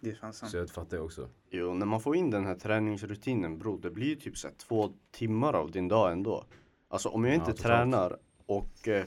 [0.00, 0.52] Det är fan sant.
[0.52, 1.28] Så jag fattar det också.
[1.50, 4.54] Jo, när man får in den här träningsrutinen bro, det blir ju typ så här,
[4.54, 6.44] två timmar av din dag ändå.
[6.88, 9.04] Alltså om jag inte Ja, tränar och eh,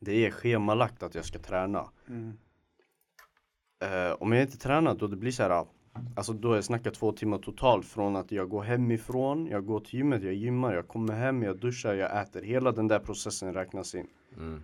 [0.00, 1.90] det är schemalagt att jag ska träna.
[2.08, 2.32] Mm.
[3.82, 5.66] Eh, om jag inte tränar då det blir så här.
[6.16, 9.94] Alltså då jag snackar två timmar totalt från att jag går hemifrån, jag går till
[9.94, 12.42] gymmet, jag gymmar, jag kommer hem, jag duschar, jag äter.
[12.42, 14.06] Hela den där processen räknas in.
[14.36, 14.62] Mm.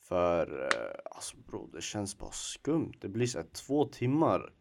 [0.00, 2.92] För eh, alltså bro, det känns bara skumt.
[3.00, 4.52] Det blir så här två timmar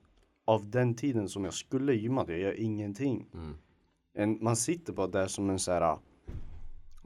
[0.45, 2.29] av den tiden som jag skulle gymmat.
[2.29, 3.29] Jag gör ingenting.
[3.33, 3.57] Mm.
[4.13, 5.97] En, man sitter bara där som en så här.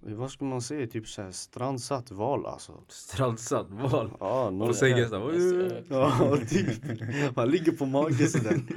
[0.03, 0.87] Vad ska man säga?
[0.87, 2.73] Typ så här strandsatt val alltså.
[2.87, 4.11] Strandsatt val.
[4.19, 7.35] Ja, Och någon så här- såhär, Ja, typ.
[7.35, 8.61] Man ligger på mage sådär.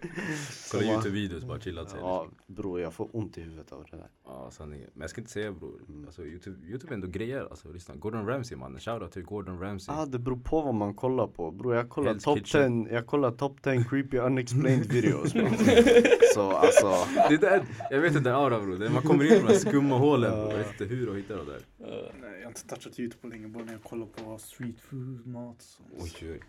[0.72, 2.00] kolla youtube-videos bara chillat sig.
[2.00, 4.08] Ja, bror jag får ont i huvudet av det där.
[4.24, 4.90] Ja, sanningen.
[4.92, 5.80] Men jag ska inte säga bror.
[6.06, 7.46] Alltså Youtube, Youtube är ändå grejer.
[7.50, 7.94] Alltså lyssna.
[7.94, 8.80] Gordon Ramsay mannen.
[8.80, 9.94] Shoutout till Gordon Ramsay.
[9.98, 11.50] Ah, det beror på vad man kollar på.
[11.50, 12.84] Bror jag kollar Hell's top Kitchen.
[12.84, 15.32] 10, jag kollar top 10 creepy unexplained videos.
[15.34, 15.46] bro.
[16.34, 16.94] Så alltså.
[17.28, 18.88] Det där, jag vet inte aura bror.
[18.88, 20.30] Man kommer in på de här skumma hålen.
[20.32, 20.50] bror.
[20.50, 21.62] Jag vet inte hur och hittar det där.
[21.78, 23.48] Nej, jag har inte touchat YouTube på länge.
[23.48, 25.62] Bara när jag kollar på street food, mat.
[25.62, 25.82] Så.
[25.98, 26.40] Oj, oj.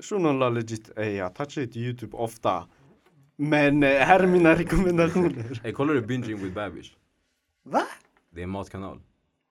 [0.00, 2.68] Shunon legit, ey jag touchar inte youtube ofta.
[3.36, 5.60] Men eh, här är mina rekommendationer.
[5.62, 6.96] Hey, kollar du Binging with Babish?
[7.62, 7.82] Va?
[8.30, 9.00] Det är en matkanal.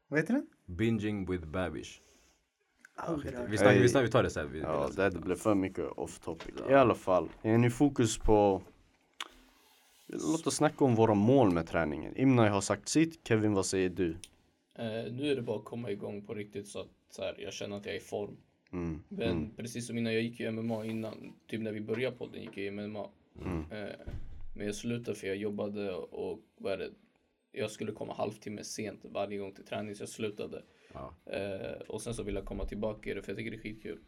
[0.07, 0.47] Vad heter den?
[0.65, 2.01] Binging with Babish.
[3.47, 3.81] Vi, snackar, Hey.
[3.81, 4.51] vi, snackar, vi tar det sen.
[4.51, 6.55] Vi, Ja, det blev för mycket off topic.
[6.69, 8.61] I alla fall, är ni fokus på
[10.07, 12.17] Låt oss snacka om våra mål med träningen.
[12.17, 14.09] Imnai har sagt sitt, Kevin vad säger du?
[14.75, 17.53] Eh, nu är det bara att komma igång på riktigt så att så här, jag
[17.53, 18.37] känner att jag är i form.
[18.71, 19.03] Mm.
[19.09, 22.57] Men precis som innan, jag gick ju MMA innan, typ när vi började podden gick
[22.57, 23.09] jag ju MMA.
[23.45, 23.71] Mm.
[23.71, 23.95] Eh,
[24.55, 26.89] men jag slutade för jag jobbade och vad det?
[27.51, 30.63] Jag skulle komma halvtimme sent varje gång till träning så jag slutade.
[30.93, 31.15] Ja.
[31.25, 33.61] Eh, och sen så vill jag komma tillbaka i det för jag tycker det är
[33.61, 33.99] skitkul.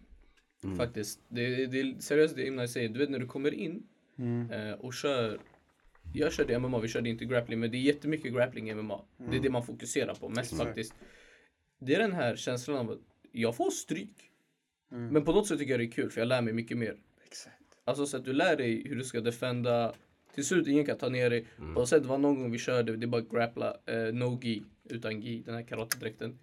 [0.63, 0.78] Mm.
[0.78, 1.21] Faktiskt.
[1.28, 2.89] Det, det seriöst det Imna säger.
[2.89, 3.88] Du vet när du kommer in
[4.52, 5.39] eh, och kör.
[6.13, 9.06] Jag körde MMA, vi körde inte grappling men det är jättemycket grappling i MMA.
[9.17, 10.93] Det är det man fokuserar på mest faktiskt.
[11.80, 13.00] Det är den här känslan av att
[13.32, 14.31] jag får stryk.
[14.97, 16.95] Men på något sätt tycker jag det är kul för jag lär mig mycket mer.
[17.27, 17.56] Exakt.
[17.86, 19.93] Alltså så att du lär dig hur du ska defenda.
[20.36, 21.45] Till slut ingen kan ta ner dig.
[21.75, 24.63] Och sen det var någon gång vi körde, det är bara grappla, eh, no gi,
[24.89, 26.39] utan gi, den här karatedräkten.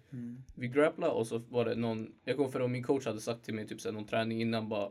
[0.55, 3.45] Vi grappla och så var det någon, jag kommer för att min coach hade sagt
[3.45, 4.89] till mig typ såhär någon träning innan bara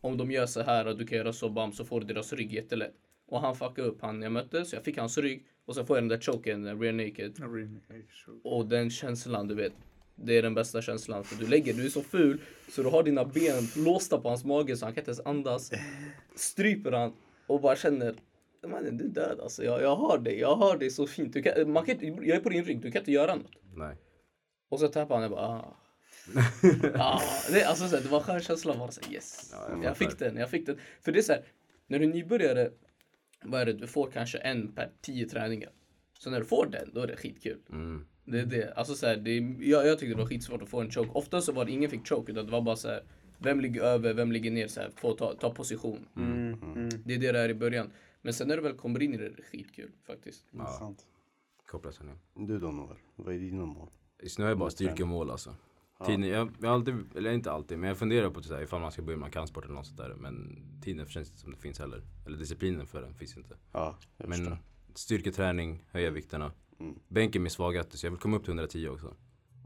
[0.00, 2.32] om de gör så här och du kan göra så bam så får du deras
[2.32, 2.94] rygg jättelätt.
[3.26, 5.96] Och han fuckade upp han jag mötte så jag fick hans rygg och så får
[5.96, 7.34] jag den där choken, den rear naked.
[8.44, 9.72] Och den känslan du vet.
[10.16, 13.02] Det är den bästa känslan för du lägger, du är så ful så du har
[13.02, 15.70] dina ben låsta på hans mage så han kan inte ens andas.
[16.36, 17.12] Stryper han
[17.46, 18.14] och bara känner
[18.66, 21.32] Mannen du är död alltså, jag, jag har dig, jag har dig så fint.
[21.32, 23.52] Du kan, man kan, inte- jag är på din rygg, du kan inte göra något.
[23.74, 23.96] Nej.
[24.68, 25.76] Och så tappade han, jag bara ah.
[26.94, 27.20] ah
[27.52, 29.50] det, alltså, så här, det var skön känsla bara så här, yes.
[29.52, 30.78] Ja, jag jag, fick den, jag fick den.
[31.00, 31.44] För det är så här,
[31.86, 32.70] när du är nybörjare,
[33.44, 35.70] vad är det, du får kanske en per tio träningar.
[36.18, 37.58] Så när du får den, då är det skitkul.
[37.70, 38.06] Mm.
[38.24, 38.72] Det är det.
[38.76, 41.10] Alltså så här, det är, jag, jag tyckte det var skitsvårt att få en choke.
[41.12, 43.02] Ofta så var det ingen fick choke utan det var bara så här.
[43.38, 46.06] Vem ligger över, vem ligger ner så här, få ta, ta position.
[46.16, 46.88] Mm, mm.
[47.04, 47.90] Det är det det är i början.
[48.22, 50.44] Men sen när du väl kommer in i det, det är skitkul faktiskt.
[50.52, 51.06] Är sant.
[51.66, 52.46] Koppla sig ner.
[52.46, 53.88] Du då Noel, vad är dina mål?
[54.22, 55.54] Just nu är jag bara styrkemål alltså.
[56.06, 58.80] Tiden, jag, jag har alltid, eller inte alltid, men jag funderar på så här, ifall
[58.80, 60.14] man ska börja med kampsport eller något sånt där.
[60.14, 62.02] Men tiden känns inte som det finns heller.
[62.26, 63.56] Eller disciplinen för den finns inte.
[63.72, 64.58] Ja, jag Men förstår.
[64.94, 66.52] styrketräning, höja vikterna.
[66.80, 66.98] Mm.
[67.08, 69.16] Bänk är min svagaste så jag vill komma upp till 110 också.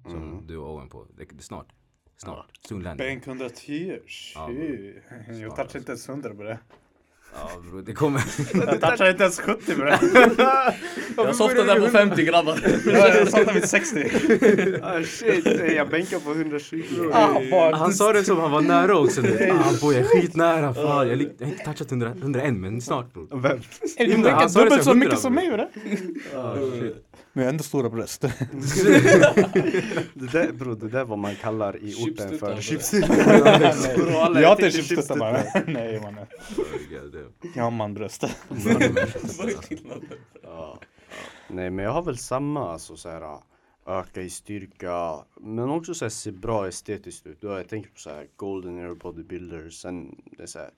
[0.03, 1.07] Som du och Owen på.
[1.17, 1.73] Det, snart.
[2.17, 2.51] Snart.
[2.69, 3.07] Soon landing.
[3.07, 3.99] Bänk 110,
[4.35, 4.53] Ja.
[5.41, 6.59] Jag touchar inte ens 100 på det.
[7.35, 8.23] Ja bror, det kommer.
[8.67, 9.99] Jag touchar inte ens 70 bre.
[11.17, 12.59] Jag softar där på 50 grabbar.
[12.87, 14.11] Jag somnade vid 60.
[14.83, 16.83] Ah shit, jag bänkar på 120.
[17.13, 19.51] Ah, bara- Han sa det som han var nära också nu.
[19.53, 20.75] Ah boy, jag är skitnära.
[20.75, 23.29] Fan, jag, har inte touchat 100, 101 men snart bror.
[23.43, 23.59] Vem?
[23.99, 25.43] Du bänkar dubbelt så som mycket 100, som bro.
[25.43, 25.67] mig bre.
[27.39, 28.21] Men jag har ändå stora bröst.
[30.15, 34.67] Det där, bro, det där vad man kallar i orten för alla Jag har heter
[34.67, 35.43] inte chipstuttar bara.
[35.67, 36.27] Nej mannen.
[37.55, 38.23] Jag har manbröst.
[38.23, 38.31] Är.
[41.49, 43.39] Nej men jag har väl samma, alltså så här
[43.87, 47.41] öka i styrka men också så här, se bra estetiskt ut.
[47.41, 49.81] Då har jag tänkt på så här golden air bodybuilders.
[49.81, 50.71] Sen det är så här,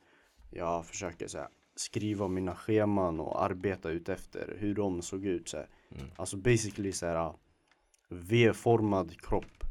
[0.51, 5.49] jag försöker så här, skriva mina scheman och arbeta ut efter hur de såg ut.
[5.49, 5.67] Så här.
[6.17, 7.33] Alltså basically så här
[8.09, 9.65] V-formad kropp.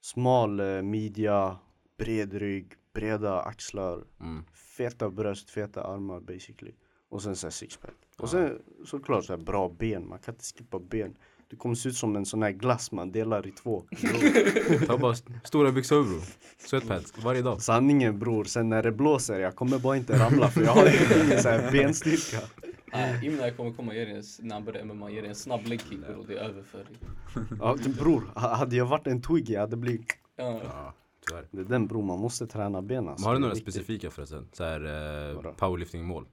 [0.00, 1.56] Smal eh, midja,
[1.98, 4.44] bred rygg, breda axlar, Mm.
[4.76, 6.72] feta bröst, feta armar basically.
[7.08, 7.94] Och sen så här sixpack.
[8.18, 11.16] Och sen såklart så här bra ben, man kan inte skippa ben.
[11.48, 13.84] Du kommer se ut som en sån här glass man delar i två.
[14.86, 16.22] Ta bara st- stora byxor bror.
[16.58, 17.62] Sweatpants varje dag.
[17.62, 20.86] Sanningen bror, sen när det blåser, jag kommer bara inte ramla för jag har
[21.26, 22.46] ingen så här benstyrka.
[22.92, 25.66] Nej, Imna kommer komma ge dig en, när han börjar MMA, ge dig en snabb
[25.66, 26.86] leg kick och det är över för dig.
[27.60, 30.94] Ja, typ, bror, ha- hade jag varit en twiggy, hade blivit Ja.
[31.28, 31.46] Tyvärr.
[31.50, 33.04] Det är den bror, man måste träna benen.
[33.18, 34.48] Men har du några specifika förresten?
[34.52, 34.80] Så här
[35.36, 36.26] eh, powerlifting-mål?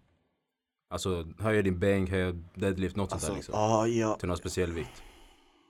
[0.90, 3.56] Alltså höja din bänk, höja deadlift, något sånt Alltså, där liksom.
[3.56, 4.16] ah, ja.
[4.20, 5.04] Till någon speciell vikt.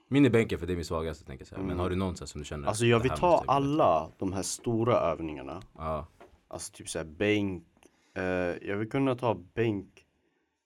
[0.07, 1.59] Min är bänken för det är min svagaste tänker jag säga.
[1.59, 1.79] Men Mm.
[1.79, 2.67] har du någon så här som du känner?
[2.67, 3.51] Alltså jag vill ta bättre?
[3.53, 5.61] alla de här stora övningarna.
[5.77, 6.07] Ja.
[6.47, 7.63] Alltså typ såhär bänk.
[8.17, 8.23] Eh,
[8.69, 10.05] jag vill kunna ta bänk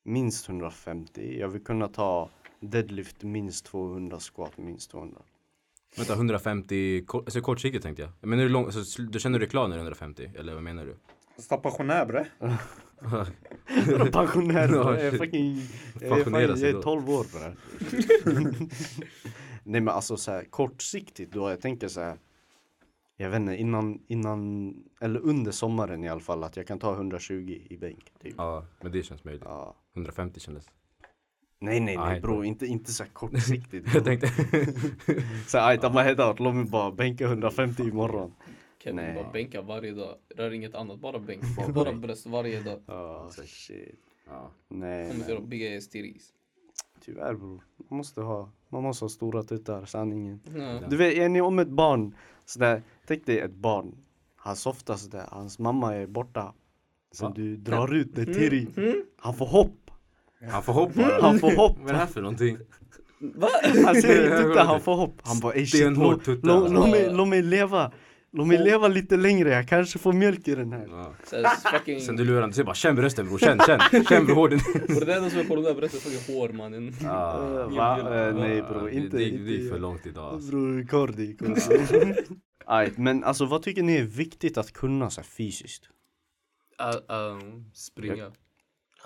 [0.04, 1.40] minst 150.
[1.40, 5.22] Jag vill kunna ta deadlift minst 200, squat minst 200.
[5.98, 8.12] Vänta 150, kort, alltså kortsiktigt tänkte jag.
[8.22, 10.32] Men är du lång, alltså, du känner du dig klar när du är 150?
[10.36, 10.96] Eller vad menar du?
[11.38, 12.26] Stå pensionär bre.
[14.12, 15.62] Pensionär, Ja, jag är fucking,
[16.02, 16.82] jag är, jag är då.
[16.82, 17.54] 12 år bara.
[19.64, 22.18] Nej men alltså så här, kortsiktigt då, jag tänker så här.
[23.18, 26.94] Jag vet inte, innan, innan, eller under sommaren i alla fall, att jag kan ta
[26.94, 28.14] 120 i bänk.
[28.22, 28.34] Typ.
[28.38, 29.44] Ja, men det känns möjligt.
[29.46, 29.76] Ja.
[29.94, 30.66] 150 kändes.
[31.60, 33.94] Nej nej nej Nej, bro, inte, inte så kortsiktigt.
[33.94, 34.28] Jag tänkte,
[35.48, 38.34] så här, ajt, my head out, låt mig bara bänka 150 imorgon.
[38.84, 39.16] Kevin Nej.
[39.16, 40.16] bara bänka varje dag.
[40.36, 41.42] Rör inget annat, bara bänk.
[41.58, 42.80] Bara, bara bröst varje dag.
[42.86, 44.00] Ja, shit.
[44.28, 44.52] ja.
[44.68, 46.34] Nej, Kommer till big ass titties.
[47.02, 47.62] tyvärr bror.
[47.90, 50.40] Man måste ha, man måste ha stora tuttar, sanningen.
[50.56, 50.80] Ja.
[50.90, 53.96] Du vet, är ni om ett barn, sådär, tänk dig ett barn.
[54.36, 56.54] Han softar sådär, hans mamma är borta.
[57.12, 57.34] Sen Va?
[57.36, 59.04] du drar ut det till dig.
[59.18, 59.83] Han får hopp.
[60.52, 61.20] Han får hoppa.
[61.22, 61.78] Han får hopp.
[61.80, 62.58] Vad är det här för någonting?
[63.86, 65.22] Han säger inte han får hopp.
[65.24, 66.48] Han bara ey shit, låt, tutta.
[66.48, 67.92] låt, låt, mig, låt mig leva.
[68.36, 70.88] Låt mig leva lite längre, jag kanske får mjölk i den här.
[71.32, 71.50] Ja.
[71.72, 72.02] Fucking...
[72.02, 74.60] Sen du lurar honom, du säger bara känn brösten bror, känn, känn, känn bror hården.
[75.00, 76.96] Och det enda som är på de där brösten är fucking hår mannen.
[77.04, 77.68] Ja.
[77.68, 78.00] Va?
[78.00, 80.52] Eh, nej bror, det, inte, det, det är för långt idag alltså.
[80.52, 82.16] Bror, Kordi, Kordi.
[82.66, 85.90] Aj, men alltså vad tycker ni är viktigt att kunna så här, fysiskt?
[86.82, 88.32] Uh, um, springa.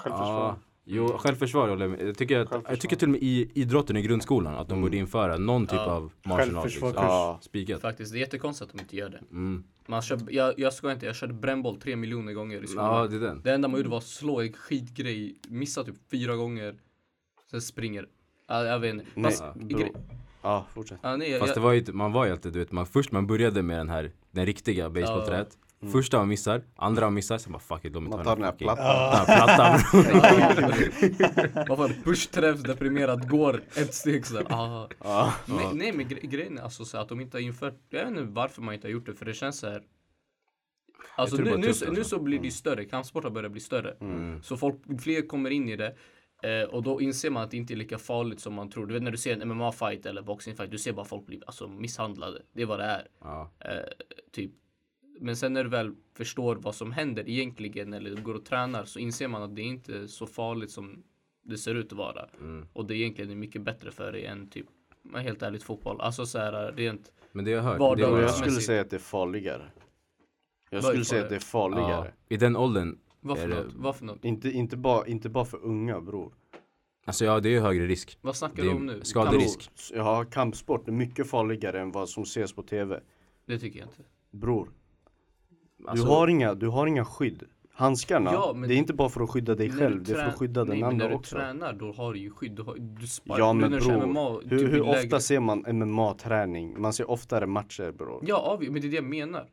[0.06, 0.58] Ja,
[0.90, 2.08] jo självförsvar håller jag med.
[2.08, 4.98] Jag tycker, att, jag tycker till och med i idrotten i grundskolan att de borde
[4.98, 5.86] införa någon typ Ja.
[5.86, 6.90] av martial art Självförsvar.
[6.90, 7.06] liksom.
[7.06, 7.40] Ja.
[7.42, 7.82] Spikat.
[7.82, 9.22] Faktiskt, det är jättekonstigt att de inte gör det.
[9.32, 9.64] Mm.
[9.88, 12.96] Man kör, jag, jag ska inte, jag körde brännboll tre miljoner gånger i skolan.
[13.02, 13.42] Ja det är den.
[13.44, 16.76] Det enda man gjorde var att slå en skitgrej, missa typ fyra gånger,
[17.52, 18.06] sen springer.
[18.48, 19.06] Ja, jag vet inte.
[19.14, 19.92] Nej, Fast, grej,
[20.42, 21.00] Ja, fortsätt.
[21.02, 22.86] ja, nej, jag, Fast det var ju, inte- man var ju alltid, du vet, man,
[22.86, 25.58] först man började med den här, den riktiga basebollträet.
[25.92, 28.46] Första man missar, andra man missar, sen bara fuck it, låt mig ta tar den
[28.46, 29.26] här plattan.
[29.26, 31.76] plattan bror.
[31.76, 34.46] Varför bushträff, deprimerad, går ett steg sådär.
[34.50, 34.88] Ah.
[35.04, 35.34] Ja.
[35.46, 38.08] Nej, nej men gre grejen är alltså så att de inte har infört, jag vet
[38.10, 39.84] inte varför man inte har gjort det för det känns så här.
[41.16, 43.92] Alltså nu, nu, så- nu så blir det ju större, kampsport har börjat bli större.
[44.02, 44.44] Mm.
[44.44, 45.96] Så folk, fler kommer in i det.
[46.44, 48.86] Eh, och då inser man att det inte är lika farligt som man tror.
[48.86, 51.68] Du vet när du ser en MMA-fight eller boxing-fight, du ser bara folk bli alltså,
[51.68, 52.42] misshandlade.
[52.54, 53.08] Det är vad det är.
[53.22, 53.52] Ja.
[53.60, 53.72] Eh,
[54.34, 54.52] typ.
[55.20, 59.00] Men sen när du väl förstår vad som händer egentligen eller går och tränar så
[59.00, 61.04] inser man att det är inte så farligt som
[61.44, 62.26] det ser ut att vara.
[62.42, 62.66] Mm.
[62.74, 64.66] Och det egentligen är mycket bättre för dig än typ,
[65.16, 66.02] helt ärligt fotboll.
[66.02, 68.28] Alltså så här rent, Men det jag har hört, Vardag- det jag Ja.
[68.34, 69.64] skulle säga att det är farligare.
[70.70, 72.14] Jag är skulle säga att det är ja, farligare.
[72.30, 73.74] i den åldern, vad för Är det- något?
[73.76, 74.26] Vad för något?
[74.26, 76.34] Inte, inte, bara, inte bara för unga bror.
[77.06, 78.18] alltså ja det är ju högre risk.
[78.22, 79.00] Vad snackar du är om nu?
[79.04, 79.70] skaderisk.
[79.94, 83.00] Ja, kampsport är mycket farligare än vad som ses på tv.
[83.46, 84.04] Det tycker jag inte.
[84.32, 84.70] Bror,
[85.86, 87.44] Alltså, du, har inga, du har inga skydd.
[87.74, 90.24] Handskarna, Ja, men det är inte bara för att skydda dig själv, det är för
[90.24, 91.36] att skydda den Nej, men andra när du också.
[91.36, 92.52] tränar då har du ju skydd.
[92.52, 93.44] Du, har, du sparkar.
[93.44, 96.82] Ja men bror, MMA, hur, typ hur ofta ser man MMA-träning?
[96.82, 98.24] Man ser oftare matcher bror.
[98.28, 99.46] Ja, men det är det jag menar.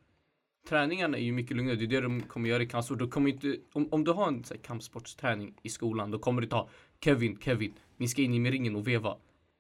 [0.69, 1.77] träningarna är ju mycket lugnare.
[1.77, 2.99] Det är det de kommer göra i kampsport.
[2.99, 6.43] Du kommer inte, om, om du har en så här, kampsportsträning i skolan, då kommer
[6.43, 6.69] du ta
[7.01, 9.17] Kevin, Kevin, ni ska in i ringen och veva.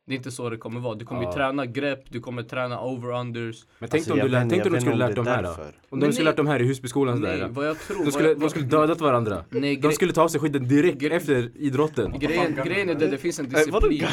[0.06, 0.94] Det är inte så det kommer vara.
[0.94, 1.32] Du kommer ju Ja.
[1.34, 3.66] träna grepp, du kommer träna over-unders.
[3.78, 5.34] Men tänk Alltså, om du, lär, tänk om du skulle lärt om de det är
[5.36, 5.56] här då?
[5.88, 7.48] Om de skulle lärt de här i Husbyskolan Nej, sådär.
[7.52, 7.96] vad jag tror...
[7.98, 9.44] De vad skulle, jag, de skulle dödat varandra.
[9.50, 12.18] nej, De skulle ta av sig skiten direkt Gre- efter idrotten.
[12.18, 14.04] grejen, grejen är det, det finns en disciplin.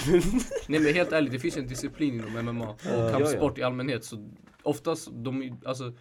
[0.68, 4.04] Nej men helt ärligt, det finns en disciplin inom MMA och kampsport i allmänhet.
[4.04, 4.30] Så
[4.64, 5.94] oftast, de, är- alltså,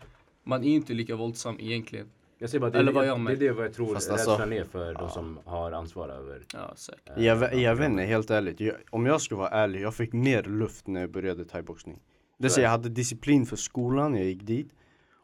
[0.47, 2.07] man är inte lika våldsam egentligen.
[2.43, 4.11] Jag säger bara, det, Eller vad det, jag det är det vad jag tror Fast
[4.11, 6.43] rädslan alltså- är för de som har ansvar över.
[6.55, 7.17] Ja, säkert.
[7.19, 8.61] eh, Jag, vet- jag vet inte, helt ärligt.
[8.61, 11.97] Jag, om jag ska vara ärlig, jag fick mer luft när jag började thaiboxning.
[12.39, 14.75] Det vill säga, jag hade disciplin för skolan, jag gick dit.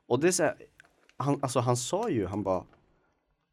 [0.08, 0.54] Och det är så här,
[1.16, 2.64] han, alltså han sa ju, han bara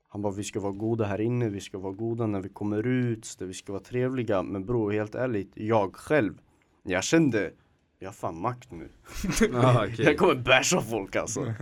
[0.09, 2.87] Han bara, vi ska vara goda här inne, vi ska vara goda när vi kommer
[2.87, 4.43] ut, så vi ska vara trevliga.
[4.43, 6.33] Men bror, helt ärligt, jag själv,
[6.83, 7.51] jag kände,
[7.99, 8.89] jag har fan makt nu.
[9.53, 10.05] Ja, okej.
[10.05, 11.45] Jag kommer basha folk alltså.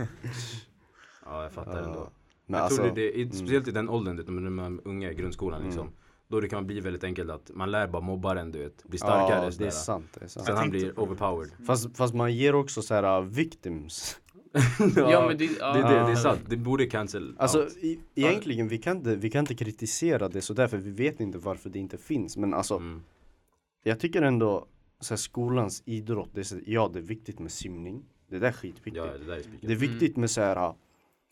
[1.24, 2.08] Ja, jag fattar ändå.
[2.46, 4.88] Men jag alltså, tror det, det, i- speciellt i den åldern, du när man är
[4.88, 5.90] unga i grundskolan liksom.
[6.28, 9.44] Då det kan bli väldigt enkelt att man lär bara mobbaren du vet, bli starkare
[9.44, 10.46] ja, det är sant, det är sant.
[10.46, 11.50] Sen han blir overpowered.
[11.66, 14.16] Fast, fast man ger också så här uh, victims.
[14.96, 17.76] Ja, men det, det, ja, det, det är sant, det borde cancel Alltså out.
[17.76, 21.38] i, egentligen, vi kan, inte, vi kan inte kritisera det sådär för vi vet inte
[21.38, 22.36] varför det inte finns.
[22.36, 23.02] Men alltså, Mm.
[23.84, 24.66] jag tycker ändå
[25.00, 28.04] så här, skolans idrott, det är, så, ja det är viktigt med simning.
[28.30, 28.96] Det där är skitviktigt.
[28.96, 30.74] Ja, det där är det är viktigt med så här uh,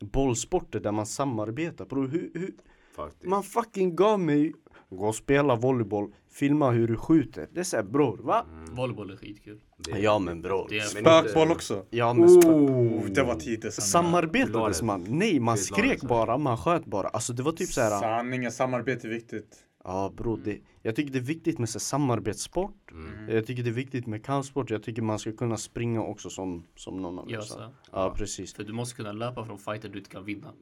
[0.00, 1.84] bollsporter där man samarbetar.
[1.84, 2.54] Bro, hur, hur,
[2.96, 3.24] Faktiskt.
[3.24, 4.52] man fucking gav mig
[4.90, 7.48] gå och spela volleyboll, filma hur du skjuter.
[7.52, 8.46] Det är såhär bror, va?
[8.70, 9.60] volleyboll är skitkul.
[9.78, 10.66] Det- Ja men bror.
[10.70, 11.84] Det är- Spökboll också.
[11.90, 15.06] Ja men sp- Oh, det var tider Samarbetades man?
[15.08, 17.08] Nej, man är skrek bara, man sköt bara.
[17.08, 18.00] Alltså det var typ så här.
[18.00, 19.56] Sanningen, samarbete är viktigt.
[19.84, 22.90] Ja bror, det, jag tycker det är viktigt med så samarbetssport.
[22.90, 23.34] Mm.
[23.34, 24.70] Jag tycker det är viktigt med kampsport.
[24.70, 27.72] Jag tycker man ska kunna springa också som, som någon annan Ja, så.
[27.92, 28.54] Ja precis.
[28.54, 30.52] För du måste kunna löpa från fighter du inte kan vinna.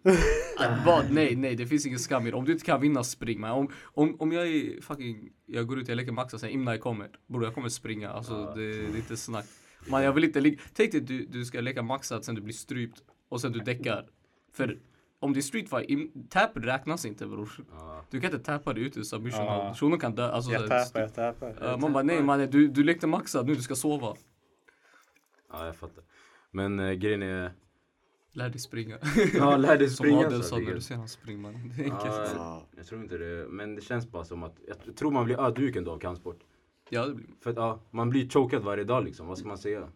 [0.58, 1.10] Att vad?
[1.10, 2.36] Nej, nej, det finns ingen skam i det.
[2.36, 3.40] Om du inte kan vinna, spring.
[3.40, 6.50] Men om, om, om jag är fucking, jag går ut, jag leker max och sen
[6.50, 7.08] Imna kommer.
[7.26, 8.10] Bror jag kommer springa.
[8.10, 9.46] Alltså det, det är inte snack.
[9.90, 10.60] Man jag vill inte ligga.
[10.72, 14.06] Tänk dig du, du ska leka maxat sen du blir strypt och sen du däckar.
[14.52, 14.78] För
[15.20, 17.50] om det är street fight, tap räknas inte bror.
[17.70, 18.04] Ja.
[18.10, 19.44] Du kan inte tappa dig ut ur submission.
[19.44, 19.74] Ja.
[19.74, 20.30] Shunon kan dö.
[20.30, 21.54] Alltså, Jag tappar, jag tappar.
[21.60, 24.14] Ja, man bara nej mannen, du, du lekte maxat nu, du ska sova.
[25.52, 26.04] ja, jag fattar.
[26.50, 27.52] Men äh, grejen är,
[28.32, 28.98] Lär dig springa.
[29.34, 30.26] ja lär dig Som springa.
[30.26, 31.72] Adel så sa när är- du ser han springa mannen.
[31.76, 32.04] Det är enkelt.
[32.06, 32.66] Ja, Ja.
[32.76, 35.76] jag tror inte det, men det känns bara som att, jag tror man blir ödmjuk
[35.76, 36.40] ändå av kampsport.
[36.90, 39.58] Ja, det blir För att ja, man blir chokad varje dag liksom, vad ska man
[39.58, 39.88] säga?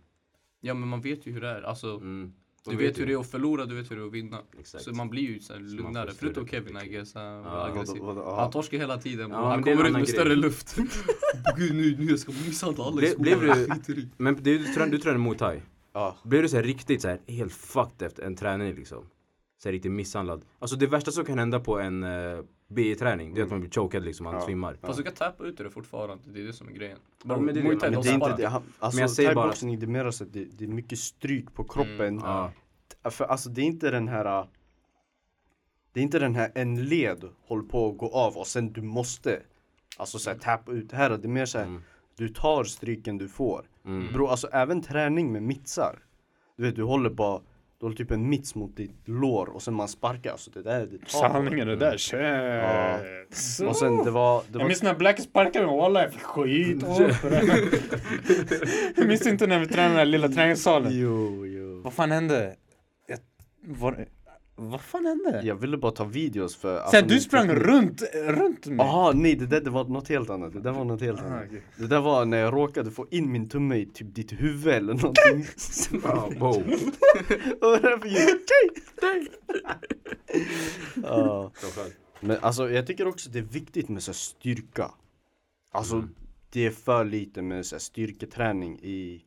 [0.61, 1.63] Ja men man vet ju hur det är.
[1.63, 2.33] Alltså, Mm.
[2.71, 3.17] Du vet hur det ju.
[3.17, 4.39] är att förlora, du vet hur det är att vinna.
[4.59, 4.85] Exakt.
[4.85, 6.11] Så man blir ju så lugnare.
[6.19, 7.15] Förutom Kevin I guess.
[7.15, 8.03] Han var aggressiv.
[8.37, 9.31] Han torskar hela tiden.
[9.31, 10.13] Ja, han det kommer ut med grej.
[10.15, 10.77] större luft.
[11.57, 13.83] Gud nu, nu jag ska misshandla alla i skolan.
[13.87, 15.61] du, men det, du, trän- du tränade Muay Thai.
[15.93, 16.17] Ja.
[16.25, 19.05] Blev du så riktigt så här helt fucked efter en träning liksom?
[19.63, 20.45] Så här riktigt misshandlad.
[20.59, 22.05] Alltså det värsta som kan hända på en
[22.75, 24.41] BI-träning, det är att man blir chokad liksom, man Ja.
[24.41, 24.77] svimmar.
[24.81, 26.25] Fast du kan tappa ut det fortfarande.
[26.33, 26.99] Det är det som är grejen.
[27.25, 27.63] Ja, men det är det.
[27.63, 30.11] Men Men de det är inte det, han- alltså jag säger bara- det är mer
[30.11, 32.21] så att det, det är mycket stryk på kroppen.
[32.25, 32.51] Ja.
[33.11, 34.47] För alltså det är inte den här äh,
[35.93, 38.83] Det är inte den här en led håller på att gå av och sen du
[38.83, 39.43] måste
[39.97, 41.83] Alltså såhär tappa ut här, det är mer såhär Mm.
[42.17, 44.13] Du tar stryken du får Mm.
[44.13, 45.99] Bro, alltså även träning med mittsar
[46.57, 47.41] Du vet du håller bara
[47.83, 50.87] Du håller typ en mitts mot ditt lår och sen man sparkar alltså det där
[50.87, 53.69] det tar Sanningen det där, shit.
[53.69, 56.23] Och sen det var, det Jag var minns när Black sparkade mig, walla jag fick
[56.23, 56.83] skit.
[58.97, 60.93] Jag minns inte när vi tränade i den lilla träningssalen.
[60.95, 62.55] Jo, jo Vad fan hände?
[63.07, 63.19] Jag,
[63.63, 64.07] var,
[64.57, 65.43] vad fan hände?
[65.45, 68.77] Jag ville bara ta videos för Sen alltså, du sprang teknik- runt, runt mig.
[68.87, 70.53] Jaha, nej det där det var något helt annat.
[70.53, 71.45] Det där var något helt Ah, annat.
[71.47, 71.63] okej.
[71.77, 74.95] Det där var när jag råkade få in min tumme i typ ditt huvud eller
[74.95, 75.47] någonting.
[76.05, 76.57] Ja, wow.
[77.61, 78.41] och därför gick
[81.03, 81.51] Ja.
[81.55, 81.95] Så skönt.
[82.21, 84.91] Men alltså jag tycker också det är viktigt med så styrka.
[85.73, 86.09] Alltså Mm.
[86.51, 89.23] det är för lite med så styrketräning i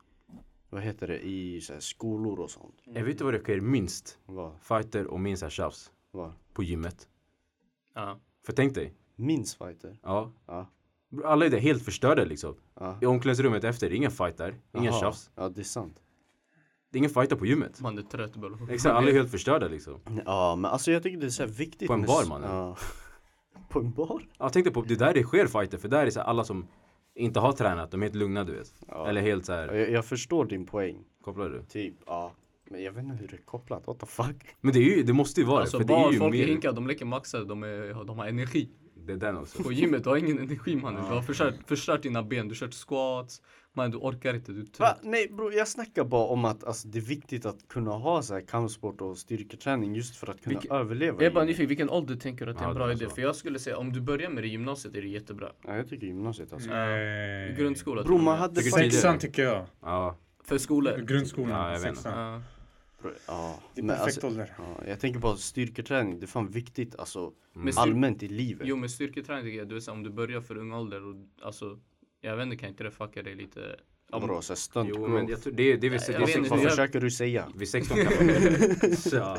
[0.69, 2.81] vad heter det, i så här, skolor och sånt.
[2.83, 4.19] Jag vet inte vad det sker minst.
[4.25, 4.51] Vad?
[4.61, 5.91] Fighter och minst tjafs.
[6.11, 6.33] Vad?
[6.53, 7.07] På gymmet.
[7.95, 8.19] Ja.
[8.45, 8.93] För tänk dig.
[9.15, 9.99] Minns fighter?
[10.03, 10.31] Ja.
[10.45, 10.67] Ja.
[11.23, 12.55] Alla är där helt förstörda liksom.
[12.79, 12.97] Ja.
[13.01, 14.55] I omklädningsrummet efter, ingen fight där.
[14.73, 15.01] Ingen Jaha.
[15.01, 15.31] tjafs.
[15.35, 16.01] Ja det är sant.
[16.91, 17.81] Det är ingen fighter på gymmet.
[17.81, 18.71] Man är trött bror.
[18.71, 19.99] Exakt, alla är helt förstörda liksom.
[20.25, 22.51] Ja men alltså jag tycker det är så här viktigt På en bar, mannen.
[22.51, 22.77] Ja.
[23.69, 24.27] På en bar?
[24.37, 25.77] Ja, tänk dig på, det är där det sker fighter.
[25.77, 26.67] För där är så här, alla som
[27.15, 28.73] inte har tränat, de är helt lugna du vet.
[28.87, 29.07] Ja.
[29.09, 31.03] Eller helt så här, Jag, jag förstår din poäng.
[31.21, 31.63] kopplar du?
[31.63, 32.31] Typ, ja.
[32.69, 34.35] Men jag vet inte hur det är kopplat, what the fuck?
[34.61, 35.77] Men det, är ju, det måste ju vara Alltså.
[35.77, 36.45] För det barn, ju folk mer...
[36.47, 38.69] hinkar, de leker maxade, de, är, de har energi.
[39.05, 39.63] Det är den också.
[39.63, 41.03] På gymmet, du har ingen energi mannen.
[41.09, 43.41] Du har förstört, förstört dina ben, du har kört squats,
[43.77, 44.69] Man du orkar inte, du är Va?
[44.73, 44.99] trött.
[45.03, 48.33] Nej bror, jag snackar bara om att alltså, det är viktigt att kunna ha så
[48.33, 51.17] här kampsport och styrketräning just för att kunna Vilke- överleva.
[51.23, 52.89] Jag är bara nyfiken, vilken ålder tänker du att det är Ja, en det bra
[52.89, 53.09] är idé?
[53.09, 55.51] För jag skulle säga om du börjar med det i gymnasiet är det jättebra.
[55.67, 56.69] Ja, jag tycker gymnasiet alltså.
[56.69, 57.55] Nej.
[57.57, 58.61] Grundskola Bror man hade.
[58.61, 59.65] Sexan tycker jag.
[59.81, 60.97] Ja, För skolor?
[61.07, 61.49] Grundskolan.
[61.49, 62.01] Ja, jag vet inte.
[62.01, 62.19] sexan.
[62.31, 62.41] Ja.
[63.27, 64.53] Ja, Det är perfekt alltså, ålder.
[64.57, 68.67] ja, jag tänker på styrketräning, det är fan viktigt alltså styr- allmänt i livet.
[68.67, 71.79] Jo men styrketräning tycker jag, du vet om du börjar för ung ålder och alltså
[72.25, 73.75] Jag vet inte, kan inte det fucka dig lite?
[74.11, 76.49] Om, Vadå, såhär stunt jo men jag tror det, det är vid, Jag vet inte,
[76.49, 77.47] Vad jag- försöker du säga?
[77.55, 79.37] vid 16 kan man så,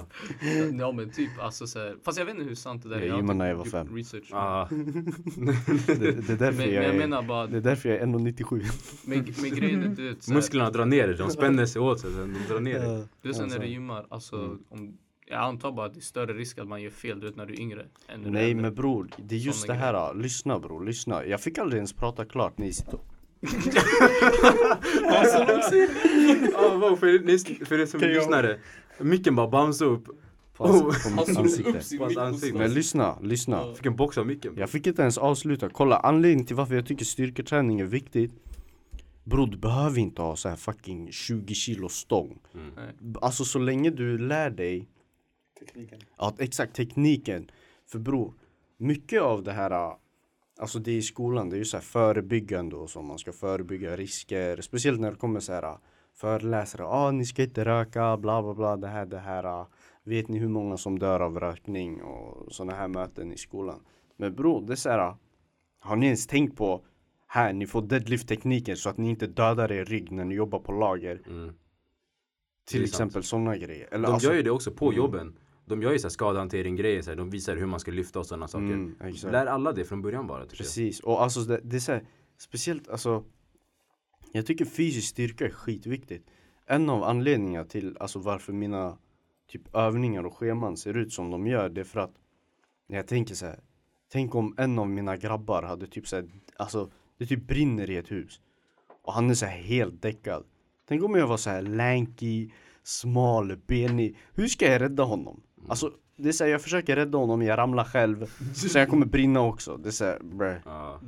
[0.79, 3.05] ja men typ alltså så här, Fast jag vet inte hur sant det där Jag
[3.07, 3.11] är.
[3.11, 3.97] har gymmade inte när jag var gjort fem.
[3.97, 4.29] Research.
[4.31, 7.89] ja, Det, det är därför Men, men jag jag är, menar bara, det är därför
[7.89, 8.63] jag är 1,97.
[9.05, 12.01] men, men grejen är du vet så här, musklerna drar ner de spänner sig åt
[12.01, 13.09] sig, sen de drar ner det.
[13.23, 14.59] Du vet så när du gymmar, alltså Mm.
[14.69, 14.99] om
[15.29, 17.47] Jag antar bara att det är större risk att man gör fel du vet när
[17.47, 20.85] du är yngre än när Nej men bror, det är just det här, lyssna bror,
[20.85, 21.27] lyssna.
[21.27, 22.99] Jag fick aldrig ens prata klart ni sitter
[26.81, 28.59] vad, för, för er som lyssnare,
[28.99, 30.15] micken bara bamsade upp på,
[30.59, 30.95] Oh.
[32.55, 33.75] Men lyssna, lyssna.
[33.75, 34.55] Fick en box av micken.
[34.57, 35.69] Jag fick inte ens avsluta.
[35.69, 38.33] Kolla, anledningen till varför jag tycker styrketräning är viktigt
[39.25, 43.15] Bror du behöver inte ha så här fucking 20 kilo stång Mm.
[43.23, 44.89] Alltså så länge du lär dig
[45.59, 46.01] Tekniken.
[46.19, 47.51] Ja, exakt tekniken.
[47.87, 48.35] För bror,
[48.77, 49.97] mycket av det här,
[50.59, 53.03] alltså det i skolan, det är ju så här förebyggande och så.
[53.03, 54.61] Man ska förebygga risker.
[54.61, 55.79] Speciellt när det kommer så här
[56.15, 56.83] föreläsare.
[56.83, 59.67] Ja, ah, ni ska inte röka, bla bla bla, det här, det här.
[60.05, 63.81] Vet ni hur många som dör av rökning och sådana här möten i skolan?
[64.17, 65.15] Men bror, det är så här.
[65.81, 66.85] Har ni ens tänkt på
[67.27, 70.73] här, ni får deadlift-tekniken så att ni inte dödar er rygg när ni jobbar på
[70.73, 71.23] lager.
[71.27, 71.55] Mm.
[72.69, 73.89] Till exempel sådana grejer.
[73.91, 74.97] Eller De alltså- gör ju det också på Mm.
[74.97, 75.39] jobben.
[75.69, 78.27] De gör ju såhär skadehantering grejer, så här, de visar hur man ska lyfta och
[78.27, 78.65] sådana saker.
[78.65, 79.33] Mm, exakt.
[79.33, 82.05] Lär alla det från början bara tycker Precis, och alltså det, det är så här,
[82.39, 83.25] speciellt alltså
[84.33, 86.29] Jag tycker fysisk styrka är skitviktigt
[86.67, 88.99] En av anledningarna till alltså varför mina
[89.49, 92.15] typ övningar och scheman ser ut som de gör det är för att
[92.87, 93.61] jag tänker så här
[94.09, 97.97] Tänk om en av mina grabbar hade typ så här, alltså det typ brinner i
[97.97, 98.41] ett hus
[99.03, 100.45] och han är så här helt däckad
[100.89, 102.51] Tänk om jag var så här lanky,
[102.83, 105.43] smal, benig Hur ska jag rädda honom?
[105.69, 109.07] Alltså det är så här, jag försöker rädda honom, jag ramlar själv Så jag kommer
[109.07, 111.01] brinna också, det är såhär bruh Ja.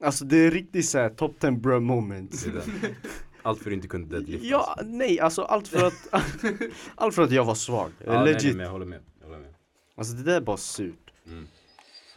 [0.00, 2.62] Alltså det är riktigt såhär top 10 bruh moments det är det.
[3.42, 4.46] Allt för att du inte kunde deadlifta.
[4.46, 6.08] Ja, nej alltså allt för att
[6.94, 9.00] Allt för att jag var svag, ja nej, nej, legit men jag håller med.
[9.20, 9.54] Jag håller med.
[9.94, 11.46] Alltså det där är bara surt Mm.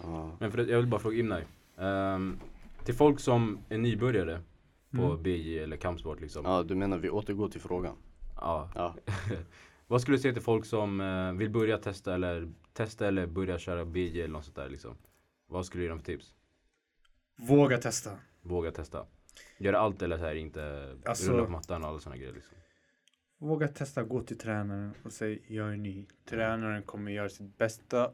[0.03, 0.31] Ja.
[0.39, 1.43] Men för att, jag vill bara fråga Imnai.
[1.77, 2.39] Ehm,
[2.85, 4.41] till folk som är nybörjare
[4.95, 5.23] på Mm.
[5.23, 6.45] BJ eller kampsport liksom.
[6.45, 7.95] ja, du menar vi återgår till frågan?
[8.35, 8.69] Ja.
[8.75, 8.95] Ja,
[9.93, 13.59] Vad skulle du säga till folk som eh, vill börja testa eller testa eller börja
[13.59, 14.97] köra BJ eller något sånt där liksom?
[15.47, 16.33] Vad skulle du ge dem för tips?
[17.35, 18.19] Våga testa.
[18.41, 19.05] Våga testa.
[19.57, 22.57] Göra allt eller så här inte Alltså- rulla på mattan och alla såna grejer liksom.
[23.37, 26.05] Våga testa, gå till tränaren och säg jag är ny.
[26.25, 28.11] Tränaren kommer göra sitt bästa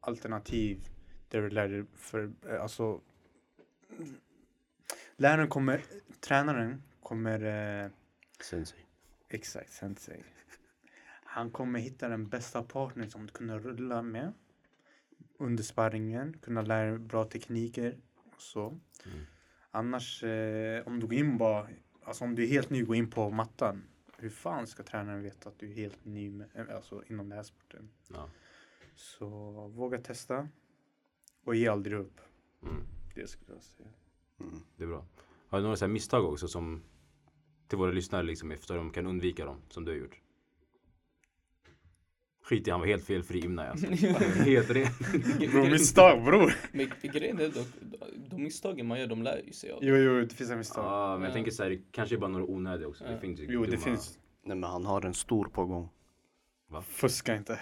[0.00, 0.88] alternativ
[1.28, 3.00] där du lär dig för, eh, alltså
[5.16, 5.82] Läraren kommer,
[6.20, 7.44] tränaren kommer,
[7.84, 7.90] eh,
[8.40, 8.84] sensei
[9.34, 10.24] exakt, sensei.
[11.34, 14.32] Han kommer hitta den bästa partnern som du kunna rulla med
[15.38, 17.96] under sparringen, kunna lära dig bra tekniker
[18.34, 18.66] och så.
[18.68, 19.18] Mm.
[19.70, 21.68] Annars, eh, om du går in bara,
[22.04, 23.82] alltså om du är helt ny, går in på mattan.
[24.16, 27.36] Hur fan ska tränaren veta att du är helt ny med, eh, alltså inom den
[27.36, 27.90] här sporten?
[28.08, 28.28] Ja.
[28.94, 29.28] Så
[29.68, 30.48] våga testa
[31.44, 32.20] och ge aldrig upp.
[32.62, 32.82] Mm.
[33.14, 33.88] Det skulle jag säga.
[34.40, 34.54] mm.
[34.76, 35.06] Det är bra.
[35.48, 36.82] Har du några så här misstag också som
[37.68, 40.20] till våra lyssnare liksom efter de kan undvika dem som du har gjort?
[42.44, 43.86] Skit i han var helt felfri Imnai alltså.
[44.44, 44.86] helt ren.
[45.52, 46.54] Bro, misstag bror!
[46.72, 47.66] Men grejen är dock,
[48.30, 49.78] de misstagen man gör, de lär ju sig av.
[49.82, 50.84] Jo, jo, det finns en misstag.
[50.84, 51.34] Ja men jag Ja.
[51.34, 53.04] tänker så här, det kanske är bara några onödiga också.
[53.04, 54.18] Det finns ju Jo, det finns.
[54.44, 55.88] Nej men han har en stor på gång
[56.82, 57.60] Fuska inte.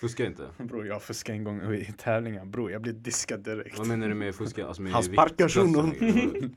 [0.00, 0.48] Fuska inte.
[0.58, 2.44] Bror, jag fuskade en gång i tävlingar.
[2.44, 3.78] Bror, jag blev diskad direkt.
[3.78, 4.66] Vad menar du med fuska?
[4.66, 5.74] Alltså med Han sparkar viktklassen?
[5.74, 6.56] shunon.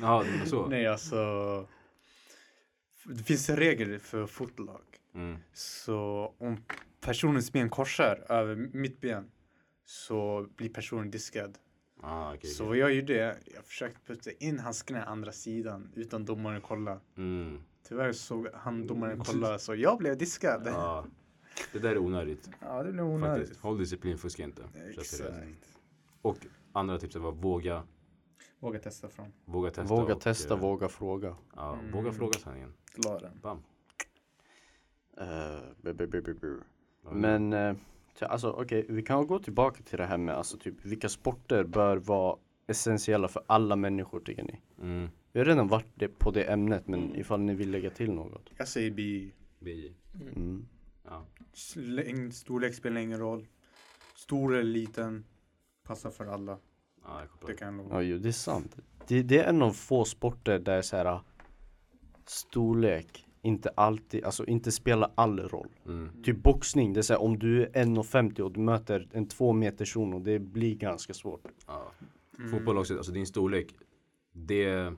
[0.00, 0.66] Jaha, det var så?
[0.66, 1.16] Nej, alltså.
[3.04, 4.80] Det finns en regel för fotlag.
[5.14, 5.36] Mm.
[5.52, 6.56] Så om
[7.00, 9.30] personens ben korsar över mitt ben
[9.84, 11.58] så blir personen diskad.
[12.02, 12.50] Ah, okej.
[12.50, 17.00] Så vad jag gjorde, jag försökte putta in hans knä andra sidan utan domaren kolla.
[17.16, 17.62] Mm.
[17.88, 20.62] Tyvärr såg han domaren kolla så jag blev diskad.
[20.66, 21.06] Ja, Ja.
[21.72, 22.50] Det där är onödigt.
[22.84, 23.38] det blev onödigt.
[23.40, 23.60] Faktiskt.
[23.60, 24.62] Håll disciplin, fuska inte.
[24.98, 25.22] Exakt.
[26.22, 26.36] Och
[26.72, 27.82] andra tipset var våga,
[28.60, 29.94] Våga testa från våga testa.
[29.94, 31.92] Våga och, testa, eh, våga fråga Ja, Mm.
[31.92, 32.72] våga fråga sanningen.
[33.04, 33.38] Laren.
[33.42, 33.62] Bam.
[35.82, 36.30] Bu- bu- bu.
[36.40, 36.62] Ja,
[37.02, 37.76] Men eh,
[38.20, 41.96] alltså okej, vi kan gå tillbaka till det här med alltså typ vilka sporter bör
[41.96, 42.36] vara
[42.66, 44.60] essentiella för alla människor tycker ni?
[44.82, 45.08] Mm.
[45.32, 48.50] Vi har redan varit det på det ämnet men ifall ni vill lägga till något.
[48.56, 49.32] Jag säger BI.
[49.58, 49.94] BI.
[50.14, 50.68] Mm.
[51.04, 51.26] Ja.
[51.76, 53.46] Längd, storlek spelar ingen roll.
[54.14, 55.24] Stor eller liten.
[55.82, 56.58] Passar för alla.
[57.04, 57.22] Ja.
[57.46, 57.94] Det kan jag lova.
[57.94, 58.76] Ja, jo, det är sant.
[59.06, 61.20] Det, det är en av få sporter där så här
[62.26, 65.68] storlek inte alltid, alltså inte spelar all roll.
[65.86, 66.22] Mm.
[66.22, 69.52] Typ boxning, det är så här, om du är 1,50 och du möter en två
[69.52, 71.48] meters shuno, det blir ganska svårt.
[71.66, 71.92] Ja.
[72.38, 72.50] Mm.
[72.50, 73.74] Fotboll också, alltså din storlek.
[74.32, 74.92] Det,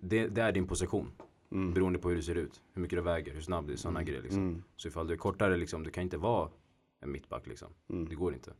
[0.00, 1.12] det, det är din position.
[1.50, 1.74] Mm.
[1.74, 2.62] Beroende på hur du ser ut.
[2.72, 4.42] Hur mycket du väger, hur snabb du är, sådana grejer liksom.
[4.42, 4.62] Mm.
[4.76, 6.48] Så ifall du är kortare liksom, du kan inte vara
[7.00, 7.68] en mittback liksom.
[7.90, 8.08] Mm.
[8.08, 8.52] Det går inte.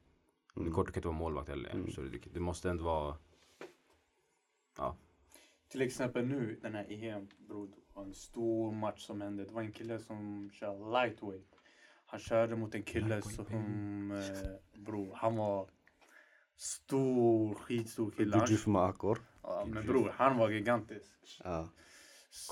[0.55, 1.75] Om du är kort, du kan inte vara målvakt heller.
[1.91, 3.17] Så du, du måste ändå vara
[4.79, 4.97] Ja,
[5.69, 9.45] Till exempel nu, den här EM, bror, var en stor match som hände.
[9.45, 11.49] Det var en kille som kör lightweight.
[12.07, 15.69] Han körde mot en kille som, eh, bror, han var
[16.57, 18.37] stor, skitstor kille.
[18.37, 19.19] Han, Djurjuf med Akor.
[19.43, 21.41] ja, men bror, han var gigantisk.
[21.45, 21.69] Ja.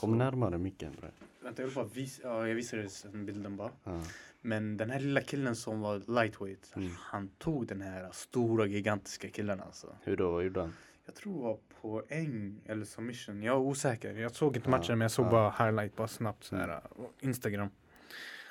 [0.01, 1.11] Kom närmare micken bre.
[1.43, 3.70] Vänta, jag vill bara visa, ja, jag visar dig den bilden bara.
[3.84, 4.03] Ja.
[4.41, 6.91] Men den här lilla killen som var lightweight, Mm.
[6.99, 9.97] han tog den här stora gigantiska killen alltså.
[10.03, 10.72] Hur då, vad gjorde han?
[11.07, 13.43] Jag tror det var poäng eller submission.
[13.43, 14.14] Jag är osäker.
[14.14, 15.31] Jag såg inte Ja, matchen men jag såg ja.
[15.31, 16.81] bara highlight bara snabbt så här.
[17.20, 17.68] Instagram.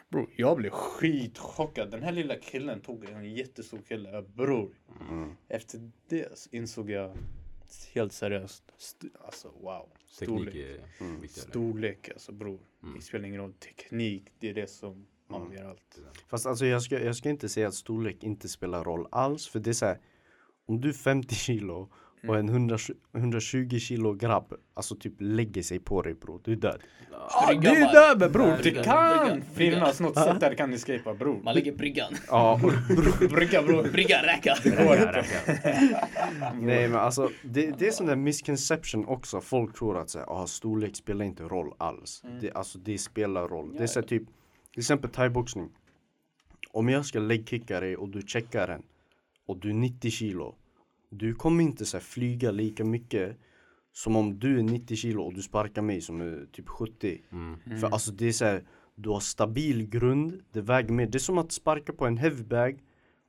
[0.09, 1.91] Bror, jag blev skitchockad.
[1.91, 4.21] Den här lilla killen tog en jättestor kille.
[4.21, 4.75] Bror.
[5.09, 5.36] Mm.
[5.47, 7.17] Efter det insåg jag
[7.93, 8.63] helt seriöst.
[8.77, 9.89] St- alltså wow.
[10.19, 10.55] teknik Storlek.
[10.55, 11.21] är Mm.
[11.21, 11.49] viktigare.
[11.49, 12.59] Storlek alltså bror.
[12.84, 12.95] Mm.
[12.95, 13.53] Det spelar ingen roll.
[13.53, 15.99] Teknik, det är det som avgör allt.
[16.27, 19.47] Fast alltså jag ska, jag ska inte säga att storlek inte spelar roll alls.
[19.47, 19.99] För det är så här,
[20.65, 21.89] om du är 50 kilo
[22.28, 22.78] och en 100,
[23.17, 26.82] 120 kilo grabb, alltså typ lägger sig på dig bror, du är död.
[27.11, 28.57] Ah, Bryggan du är död bror!
[28.63, 31.39] Det kan bryggan, finnas något sätt där kan escapa bror.
[31.43, 32.13] Man lägger bryggan.
[32.28, 32.59] Ja,
[33.30, 33.91] Brygga bror.
[33.91, 34.55] Bryggan räka.
[36.59, 39.41] nej men alltså det, det är sån där misconception också.
[39.41, 42.24] Folk tror att så här, ah, storlek spelar inte roll alls.
[42.41, 43.76] Det, alltså det spelar roll.
[43.78, 44.24] Det är så här, typ,
[44.74, 45.70] till exempel thaiboxning.
[46.72, 48.82] Om jag ska läggkicka dig och du checkar den
[49.45, 50.55] och du är 90 kilo.
[51.10, 53.38] Du kommer inte så här, flyga lika mycket
[53.91, 57.22] som om du är 90 kilo och du sparkar mig som är typ 70.
[57.32, 57.80] Mm.
[57.80, 58.64] För alltså det är så här,
[58.95, 61.05] du har stabil grund, det väger mer.
[61.05, 62.80] Det är som att sparka på en heavy bag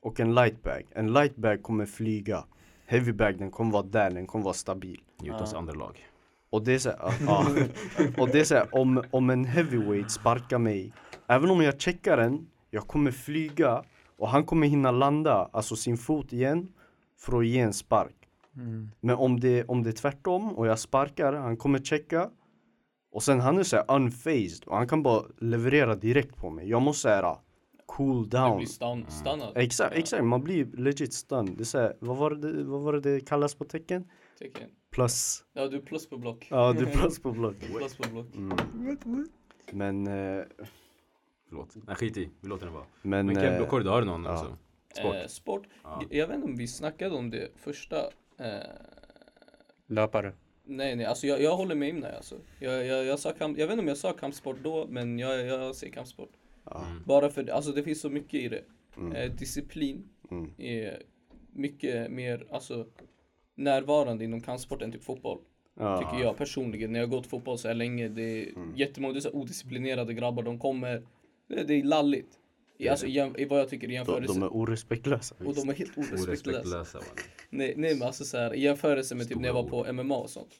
[0.02, 0.82] och en light bag.
[0.90, 2.44] En light bag kommer flyga.
[2.86, 5.00] Heavy bag den kommer vara där, den kommer vara stabil.
[5.22, 6.06] Newtons andra lag.
[6.50, 8.04] Och det är så här, ja, ja.
[8.18, 10.92] Och det är så här, om, om en heavyweight sparkar mig,
[11.26, 13.84] även om jag checkar den, jag kommer flyga
[14.16, 16.68] och han kommer hinna landa, alltså sin fot igen,
[17.20, 18.16] för att ge en spark.
[19.00, 22.30] Men om det, om det är tvärtom och jag sparkar, han kommer checka
[23.12, 26.68] och sen han är så här unfazed och han kan bara leverera direkt på mig.
[26.68, 27.38] Jag måste säga
[27.86, 28.56] cool Du down.
[28.56, 29.52] blir stan, stannad.
[29.56, 31.56] Exakt, exakt, man blir legit stunned.
[31.56, 34.04] Det är så här, vad var det, vad var det det kallas på tecken?
[34.38, 34.68] Tecken.
[34.90, 35.44] Plus.
[35.52, 36.46] Ja, du är plus på block.
[36.50, 37.56] Ja, det är plus på block.
[37.76, 38.34] Plus på block.
[38.36, 39.28] Mm.
[39.72, 40.44] Men, eh,
[41.48, 41.76] Förlåt.
[41.86, 42.84] Nej skit i, vi låter den vara.
[43.02, 44.30] men, Men eh, Kebbe, Korre, har du någon ja.
[44.30, 44.56] alltså?
[44.94, 45.14] Sport?
[45.16, 45.66] Eh, sport.
[45.82, 46.02] Ja.
[46.10, 47.96] Jag vet inte om vi snackade om det första.
[48.38, 48.46] Eh,
[49.86, 50.32] Löpare.
[50.64, 52.34] nej, nej, alltså jag, jag håller med Imna alltså.
[52.60, 55.46] Jag, jag, jag, sa kamp, jag vet inte om jag sa kampsport då, men jag,
[55.46, 56.30] jag ser kampsport.
[56.64, 58.64] ja, Bara för alltså det finns så mycket i det.
[58.96, 59.12] Mm.
[59.12, 61.02] Eh, disciplin mm, är
[61.52, 62.86] mycket mer alltså,
[63.54, 65.38] närvarande inom kampsport än typ fotboll.
[65.78, 66.92] ja, Tycker jag personligen.
[66.92, 68.76] När jag har gått fotboll så här länge, det är Mm.
[68.76, 70.42] jättemånga det är så odisciplinerade grabbar.
[70.42, 71.02] De kommer,
[71.46, 72.38] det, det är lalligt.
[72.88, 74.34] Alltså, i, jäm- i vad jag tycker i de, jämförelse.
[74.34, 75.34] de är orespektlösa.
[75.38, 77.00] och de är helt orespektlösa.
[77.50, 80.16] Nej, nej men alltså så här, i jämförelse med typ när jag var på MMA
[80.16, 80.54] och sånt.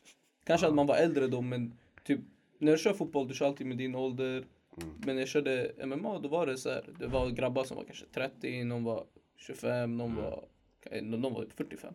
[0.45, 2.21] Kanske att man var äldre då men typ
[2.59, 4.37] när du kör fotboll du kör alltid med din ålder.
[4.37, 4.95] Mm.
[4.99, 7.85] Men när jag körde MMA då var det så här, det var grabbar som var
[7.85, 9.05] kanske 30, någon var
[9.37, 10.45] 25, någon var,
[10.83, 11.95] eh, någon var 45.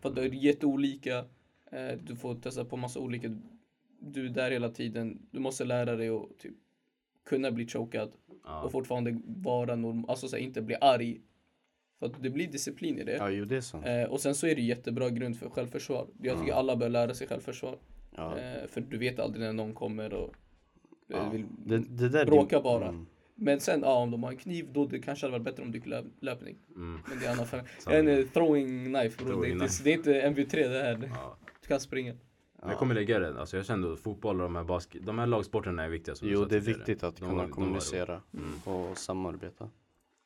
[0.00, 1.18] För att det är jätteolika,
[1.70, 3.36] eh, du får testa på massa olika,
[3.98, 6.54] du är där hela tiden, du måste lära dig att typ
[7.24, 8.12] kunna bli chokad
[8.44, 8.60] Ja.
[8.62, 11.20] och fortfarande vara normal, alltså så här, inte bli arg.
[11.98, 13.12] För att det blir disciplin i det.
[13.16, 13.86] Ja, jo det är sant.
[13.86, 16.06] Eh, och sen så är det jättebra grund för självförsvar.
[16.22, 17.78] Jag tycker alla bör lära sig självförsvar.
[18.16, 18.38] Ja.
[18.38, 20.34] Eh, för du vet aldrig när någon kommer och eh,
[21.06, 21.28] Ja.
[21.30, 22.88] vill Det, det där bråka bara.
[22.88, 23.06] Mm.
[23.34, 25.72] Men sen, ja om de har en kniv då det kanske hade varit bättre om
[25.72, 26.56] du gick löp, löpning.
[26.76, 27.00] Mm.
[27.08, 27.54] Men det är annat.
[27.90, 29.26] En eh, throwing knife bro.
[29.26, 29.84] Det, är Throwing inte, knife.
[29.84, 31.10] det är inte MV3 det här.
[31.14, 31.36] Ja.
[31.62, 32.14] Du kan springa.
[32.64, 35.18] Men Jag kommer lägga det, alltså jag kände att fotboll och de här basket, de
[35.18, 38.54] här lagsporterna är viktiga som Jo det är viktigt att De kunna var- kommunicera Mm.
[38.64, 39.70] och samarbeta.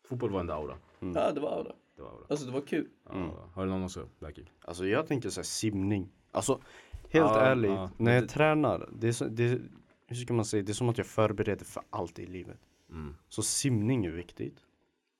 [0.08, 0.76] Fotboll var en aura.
[1.00, 1.14] Mm.
[1.16, 1.72] Ja det var aura.
[1.96, 2.24] Det var aura.
[2.28, 2.88] Alltså det var kul.
[3.08, 3.48] Ja.
[3.54, 4.46] Har du någon också, Blackie?
[4.60, 6.08] Alltså jag tänker såhär simning.
[6.30, 6.52] Alltså
[6.92, 7.90] helt Ja, ärligt, ja.
[7.96, 9.60] när jag Det- tränar, det är, så, det,
[10.06, 12.58] hur ska man säga, det är som att jag förbereder för allt i livet.
[12.90, 13.14] Mm.
[13.28, 14.58] Så simning är viktigt.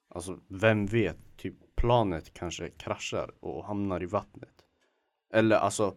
[0.09, 4.65] Alltså vem vet, typ planet kanske kraschar och hamnar i vattnet.
[5.33, 5.95] Eller alltså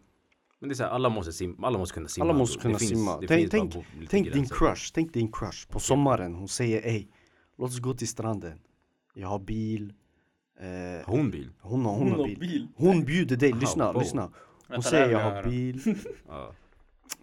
[0.62, 2.26] Men det är så här, alla måste simma, alla måste kunna simma.
[2.26, 3.22] Alla måste kunna det finns, simma.
[3.28, 3.76] Tänk- tänk-
[4.10, 6.36] Tänk din crush, tänk din crush på sommaren.
[6.36, 7.08] Hon säger ey,
[7.58, 8.60] låt oss gå till stranden.
[9.14, 9.94] Jag har bil.
[10.60, 10.68] Eh,
[11.08, 11.50] Har hon bil?
[11.62, 12.40] hon har, hon har har bil.
[12.40, 12.68] bil.
[12.76, 14.02] Hon bjuder dig, Aha, lyssna, wow.
[14.02, 14.22] lyssna.
[14.22, 14.32] Hon
[14.68, 15.82] Vänta, säger jag har bil,
[16.28, 16.52] Ja.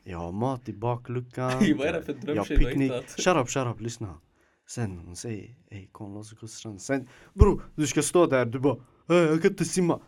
[0.04, 1.50] jag har mat i bakluckan.
[1.78, 3.10] Vad är det för Jag har drömtjej du har hittat?
[3.10, 4.14] Shut up, shut up, lyssna.
[4.68, 6.80] Sen hon säger ey kom låt oss gå till stranden.
[6.80, 8.76] Sen bror, du ska stå där, du bara
[9.08, 10.00] "Eh, jag kan inte simma.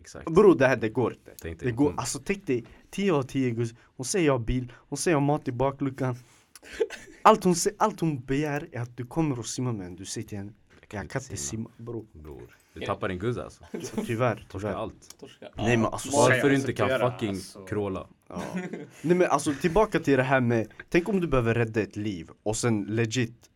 [0.00, 0.30] Exakt.
[0.30, 1.30] Bror det här det går inte.
[1.42, 3.74] Tänk dig, Det går, hon- alltså tänk dig 10 av 10 gus.
[3.96, 6.16] Hon säger jag har bil, hon säger jag har mat i bakluckan.
[7.22, 9.96] Allt hon, sä- allt hon begär är att du kommer och simmar med henne.
[9.96, 12.06] Du säger till henne jag kan inte simma bror.
[12.12, 12.56] Bror.
[12.74, 13.64] Du tappar din guzz alltså.
[14.06, 14.74] Tyvärr, tyvärr.
[14.74, 15.18] allt.
[15.20, 15.48] Torska.
[15.56, 17.64] Nej men alltså, Varför du inte kan fucking alltså.
[17.64, 18.06] kråla?
[18.28, 18.42] Ja.
[19.02, 22.30] Nej men alltså tillbaka till det här med Tänk om du behöver rädda ett liv
[22.42, 23.48] och sen legit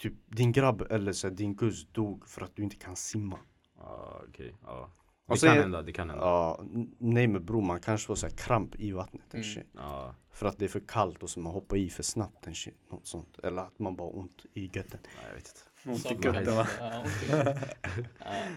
[0.00, 3.38] Typ din grabb eller så din gus dog för att du inte kan simma
[3.78, 4.90] Ja okej, ja.
[5.26, 6.24] Och Det sen- kan hända, det kan hända.
[6.24, 6.64] Ja,
[6.98, 9.44] nej men bror man kanske får så här kramp i vattnet Mm.
[9.44, 9.66] shit.
[9.74, 10.14] Ja.
[10.32, 12.74] För att det är för kallt och så man hoppar i för snabbt and shit,
[12.90, 16.10] något sånt Eller att man bara har ont i götten Nej, jag vet inte.
[16.10, 16.68] Ont i götten va?
[16.80, 17.04] Ja.
[17.30, 17.54] Ja,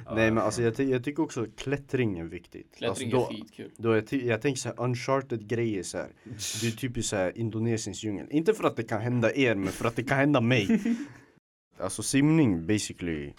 [0.06, 3.36] Ja, Nej men alltså jag, ty- jag tycker också klättring är viktigt Klättring alltså, är
[3.38, 3.72] då, skitkul.
[3.78, 6.10] då jag, jag tänker såhär uncharted grejer så här.
[6.62, 9.86] Det är typiskt såhär Indonesiens djungel Inte för att det kan hända er men för
[9.88, 10.82] att det kan hända mig
[11.80, 13.34] Alltså simning basically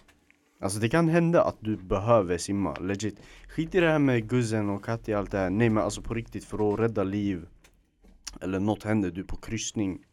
[0.63, 4.69] Alltså det kan hända att du behöver simma, legit Skit i det här med guzzen
[4.71, 7.47] och Katja allt det här Nej men alltså på riktigt för att rädda liv
[8.41, 10.05] Eller något händer, du är på kryssning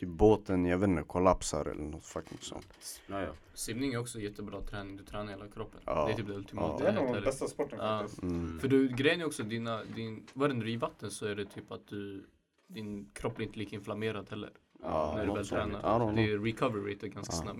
[0.00, 3.28] Typ båten, jag vet inte, kollapsar eller något fucking sånt Ja, ja.
[3.54, 5.80] Simning är också jättebra träning, du tränar hela kroppen.
[5.84, 6.06] Ja.
[6.06, 6.84] Det är typ det ultimata.
[6.84, 6.92] Ja.
[6.92, 7.98] Det är nog Eller- bästa sporten Ja.
[8.00, 8.22] faktiskt.
[8.22, 8.58] mm.
[8.60, 11.44] För du, grejen är också dina, din, när du är i vatten så är det
[11.44, 12.26] typ att du,
[12.66, 14.50] din kropp blir inte lika inflammerad heller.
[14.88, 16.12] Ja, när du väl tränar.
[16.16, 17.56] Det är recovery rate är ganska snabb,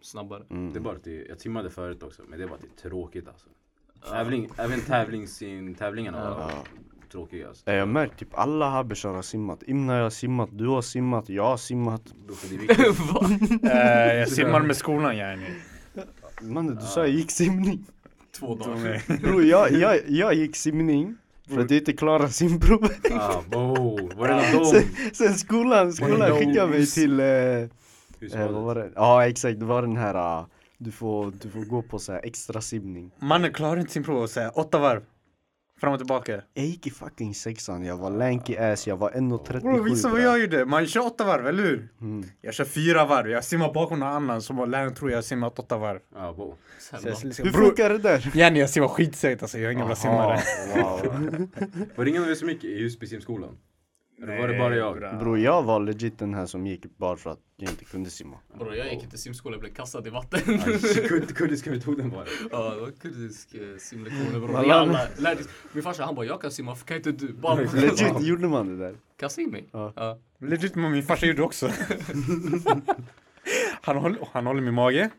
[0.00, 0.42] snabbare.
[0.50, 0.72] Mm.
[0.72, 2.86] Det är bara att det, jag simmade förut också, men det är bara att det
[2.86, 3.48] är tråkigt alltså.
[4.10, 5.42] Tävling, även tävlings,
[5.78, 6.50] tävlingarna var Ja.
[7.12, 7.72] tråkiga alltså.
[7.72, 11.56] Jag märkt typ alla habbisar har simmat Imna har simmat, du har simmat, jag har
[11.56, 12.02] simmat?
[13.62, 15.46] Eh, jag simmar med skolan yani.
[16.42, 17.86] Mannen du sa jag gick simning
[18.38, 19.20] Två dagar.
[19.22, 21.16] Bro jag, jag, jag gick simning
[21.48, 25.10] för att jag inte klarade simprovet ah, wow, var det någon sen, dom?
[25.12, 27.68] sen skolan, skolan skickade mig till, eh, eh,
[28.32, 28.90] vad var det?
[28.94, 30.46] Ja exakt, det var den här, ah,
[30.78, 34.22] du får, du får gå på så här extra simning Mannen klarar inte sin prov
[34.22, 35.02] och säger åtta varv.
[35.80, 36.42] Fram och tillbaka.
[36.54, 40.20] Jag gick i fucking sexan, jag var lanky ass, jag var 1,37 Bro, visa vad
[40.20, 40.64] jag gjorde.
[40.64, 41.88] Man kör åtta varv, eller hur?
[42.00, 42.24] mm.
[42.40, 43.30] Jag kör fyra varv.
[43.30, 45.98] Jag simmar bakom någon annan som läraren tror jag har simmat åtta varv.
[46.16, 46.54] Ah, wow.
[47.04, 48.30] Liksom, Hur bror, funkar det där?
[48.34, 49.58] yani jag simmar skitsegt alltså.
[49.58, 50.40] Jag är ingen bra simmare.
[50.74, 51.00] wow.
[51.96, 53.06] Var det ingen av er som gick i Husby
[54.22, 55.18] Eller var det bara jag?
[55.18, 58.36] Bro jag var legit den här som gick bara för att jag inte kunde simma
[58.58, 60.40] Bro, jag gick inte simskola, jag blev kastad i vatten.
[61.34, 62.30] Kurdiska metoden var det.
[62.50, 64.56] Ja, det var kurdisk eh, simlektioner bror.
[64.56, 65.40] Alla lärde
[65.72, 67.32] Min farsa han bara, jag kan simma, kan inte du?
[67.32, 69.68] Bara, Legit gjorde man det där Kasta in mig.
[69.72, 69.92] Ja.
[69.96, 70.18] Ja.
[70.38, 71.68] Legit men min farsa gjorde också.
[73.82, 75.10] han, håller, han håller min mage.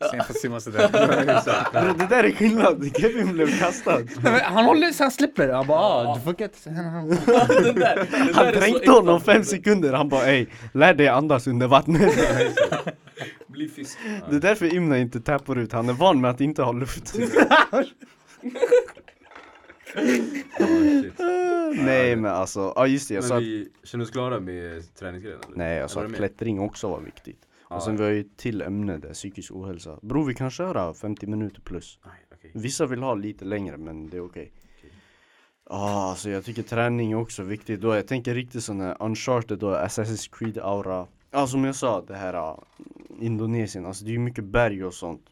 [0.00, 0.88] Sen jag simma sådär.
[1.98, 3.98] Det där är skillnad, Kevin blev kastad.
[3.98, 5.48] Nej, men han håller så han slipper.
[5.48, 6.70] Han bara ah, du får inte.
[8.34, 12.14] Han- dränkte honom fem sekunder, han bara ey, lär dig andas under vattnet.
[13.46, 13.98] Bli fisk.
[14.30, 17.14] Det är därför Imna inte tappar ut, han är van med att inte ha luft.
[20.60, 20.64] Ah,
[21.02, 21.18] shit.
[21.74, 23.14] Nej men alltså, ja just det.
[23.14, 25.40] Jag sa Men att, vi känner oss klara med träningsgrejen?
[25.54, 27.38] Nej jag sa att klättring också var viktigt
[27.70, 29.98] Ja, Och sen vi har ju ett till ämne där, psykisk ohälsa.
[30.02, 31.98] Bror vi kan köra 50 minuter plus.
[32.04, 32.50] Nej, okej.
[32.54, 34.52] Vissa vill ha lite längre men det är okej.
[35.70, 37.94] Ja alltså jag tycker träning är också viktigt då.
[37.94, 41.06] Jag tänker riktigt sån här uncharted och Assassin's Creed aura.
[41.30, 42.58] Ja som jag sa det här uh,
[43.20, 45.22] Indonesien, alltså det är ju mycket berg och sånt.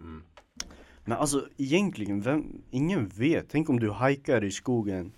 [0.00, 0.22] Mm.
[1.04, 3.48] Men alltså egentligen, vem, ingen vet.
[3.48, 5.12] Tänk om du hajkar i skogen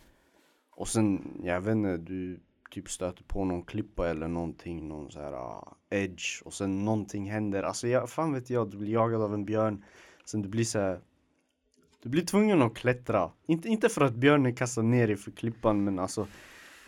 [0.70, 2.40] och sen, jag vet inte, du
[2.70, 7.30] typ stöter på någon klippa eller någonting, någon så här ah, edge och sen någonting
[7.30, 7.62] händer.
[7.62, 9.84] Alltså jag, fan vet jag, du blir jagad av en björn.
[10.24, 11.00] Sen du blir så här,
[12.02, 13.30] du blir tvungen att klättra.
[13.46, 16.26] Inte, inte för att björnen kastar ner dig för klippan men alltså,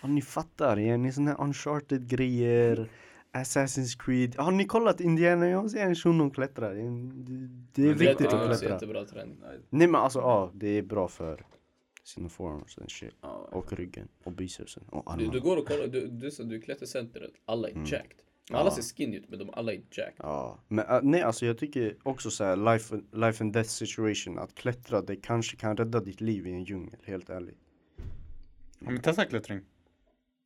[0.02, 2.88] ja, ni fattar, ja, ni såna här uncharted grejer.
[3.34, 4.36] Assassin's Creed.
[4.38, 5.74] Har ni kollat Indiana Jones?
[5.74, 6.74] En shunon klättrar.
[7.72, 8.68] Det, är viktigt att klättra.
[8.68, 9.36] jättebra träning.
[9.70, 11.44] Nej men alltså ja, det är bra för
[12.02, 13.14] sina forearms and shit.
[13.20, 15.32] Ja, Och ryggen och bicepsen och Du, armarna.
[15.32, 17.84] du går och kollar, du, du, så, du klättercentret, alla är Mm.
[17.84, 18.16] jacked.
[18.50, 20.14] Men alla ser skinny ut men de alla är jacked.
[20.18, 24.38] Ja, men äh, nej alltså jag tycker också så här life, life and death situation.
[24.38, 27.58] Att klättra, det kanske kan rädda ditt liv i en djungel, helt ärligt.
[28.84, 29.60] Har ni testat klättring?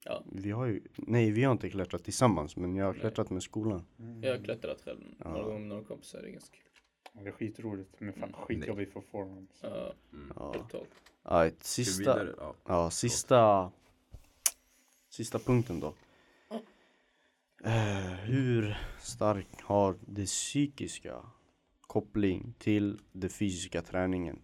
[0.04, 3.00] Ja, Vi har ju, nej vi har inte klättrat tillsammans men jag har Nej.
[3.00, 3.84] klättrat med skolan.
[4.22, 5.44] jag har klättrat själv några Ja.
[5.44, 6.65] gånger med några kompisar, det är ganska kul.
[7.12, 9.58] Det är skitroligt men fan skitjobbigt för forwards.
[9.62, 9.92] Ja,
[10.36, 10.52] Ja.
[10.52, 10.88] totalt.
[11.22, 12.34] Ja, ett vi sista, vidare?
[12.38, 12.54] Ja.
[12.66, 13.70] ja, sista,
[15.08, 15.94] sista punkten då.
[17.64, 21.22] Eh, hur stark har det psykiska
[21.80, 24.38] koppling till den fysiska träningen?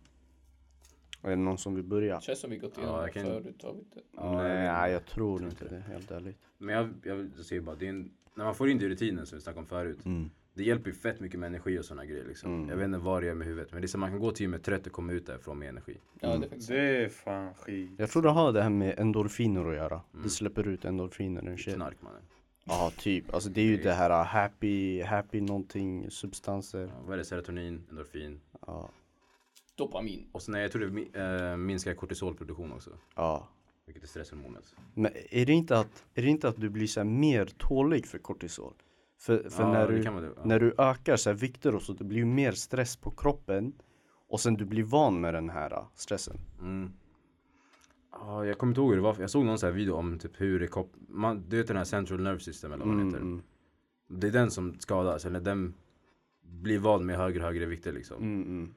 [1.22, 2.20] Är det någon som vill börja?
[2.20, 3.62] Känns som vi gått igenom Ja, det jag kan- förut.
[3.62, 4.00] Har vi inte?
[4.12, 6.38] Nej, nej, jag tror inte det, helt ärligt.
[6.58, 8.88] Men jag, jag, jag säger bara, det är en, när man får in det i
[8.88, 10.04] rutinen som vi snackade om förut.
[10.04, 10.30] Mm.
[10.54, 12.54] Det hjälper ju fett mycket med energi och sådana grejer liksom.
[12.54, 12.68] Mm.
[12.68, 13.72] Jag vet inte vad det gör med huvudet.
[13.72, 15.68] Men det är så man kan gå till gymmet trött och komma ut därifrån med
[15.68, 15.96] energi.
[16.20, 17.90] Ja, det är faktiskt Det är fan skit.
[17.96, 20.00] Jag tror det har det här med endorfiner att göra.
[20.12, 20.22] Mm.
[20.24, 21.74] Det släpper ut endorfiner och shit.
[21.74, 22.22] Knark mannen.
[22.64, 23.34] Ja, typ.
[23.34, 26.80] Alltså det är ju det här uh, happy, happy någonting, substanser.
[26.80, 27.24] Ja, vad är det?
[27.24, 28.40] Serotonin, endorfin.
[28.66, 28.90] Ja,
[29.74, 30.26] dopamin.
[30.32, 32.90] Och sen jag tror det äh, minskar kortisolproduktion också.
[33.14, 33.48] ja.
[33.86, 34.74] Vilket är stresshormonet.
[34.94, 38.06] Men är det inte att, är det inte att du blir så här mer tålig
[38.06, 38.74] för kortisol?
[39.22, 40.04] För, för Ja, när, du, det,
[40.36, 40.42] ja.
[40.44, 43.72] när du ökar så här vikter och så, det blir ju mer stress på kroppen.
[44.28, 46.36] Och sen du blir van med den här uh, stressen.
[46.60, 46.92] Mm.
[48.12, 49.16] Ja, jag kommer inte ihåg hur det var.
[49.20, 51.76] Jag såg någon sån här video om typ hur det kop- man, Du vet den
[51.76, 53.20] här central nerve system eller vad den Mm, heter.
[53.26, 53.42] mm,
[54.08, 55.74] Det är den som skadas, eller den
[56.42, 58.16] blir van med högre och högre vikter liksom.
[58.22, 58.74] mm, mm.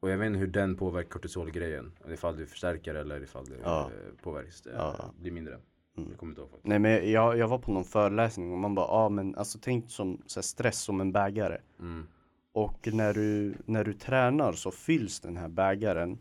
[0.00, 1.92] Och jag vet inte hur den påverkar kortisolgrejen.
[2.08, 3.84] Ifall du förstärker eller ifall det Ja.
[3.90, 5.12] eh, påverkas, det Ja.
[5.20, 5.58] blir mindre.
[5.98, 6.10] Mm.
[6.10, 6.66] Jag kommer inte ihåg faktiskt.
[6.66, 9.58] Nej men jag, jag var på någon föreläsning och man bara, ja ah, men alltså
[9.62, 11.58] tänk som så här, stress som en bägare.
[11.80, 12.06] Mm.
[12.52, 16.18] Och när du, när du tränar så fylls den här bägaren.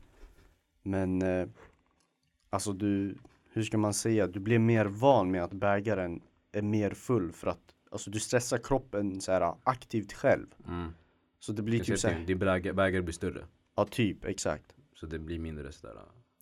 [0.84, 1.48] Men eh,
[2.50, 3.18] alltså du,
[3.52, 6.22] hur ska man säga, du blir mer van med att bägaren
[6.52, 10.46] är mer full för att alltså du stressar kroppen så här aktivt själv.
[10.68, 10.94] Mm.
[11.40, 13.46] Så det blir Jag typ så här, din bägare, blir större.
[13.76, 14.76] ja typ exakt.
[14.96, 15.96] Så det blir mindre sådär.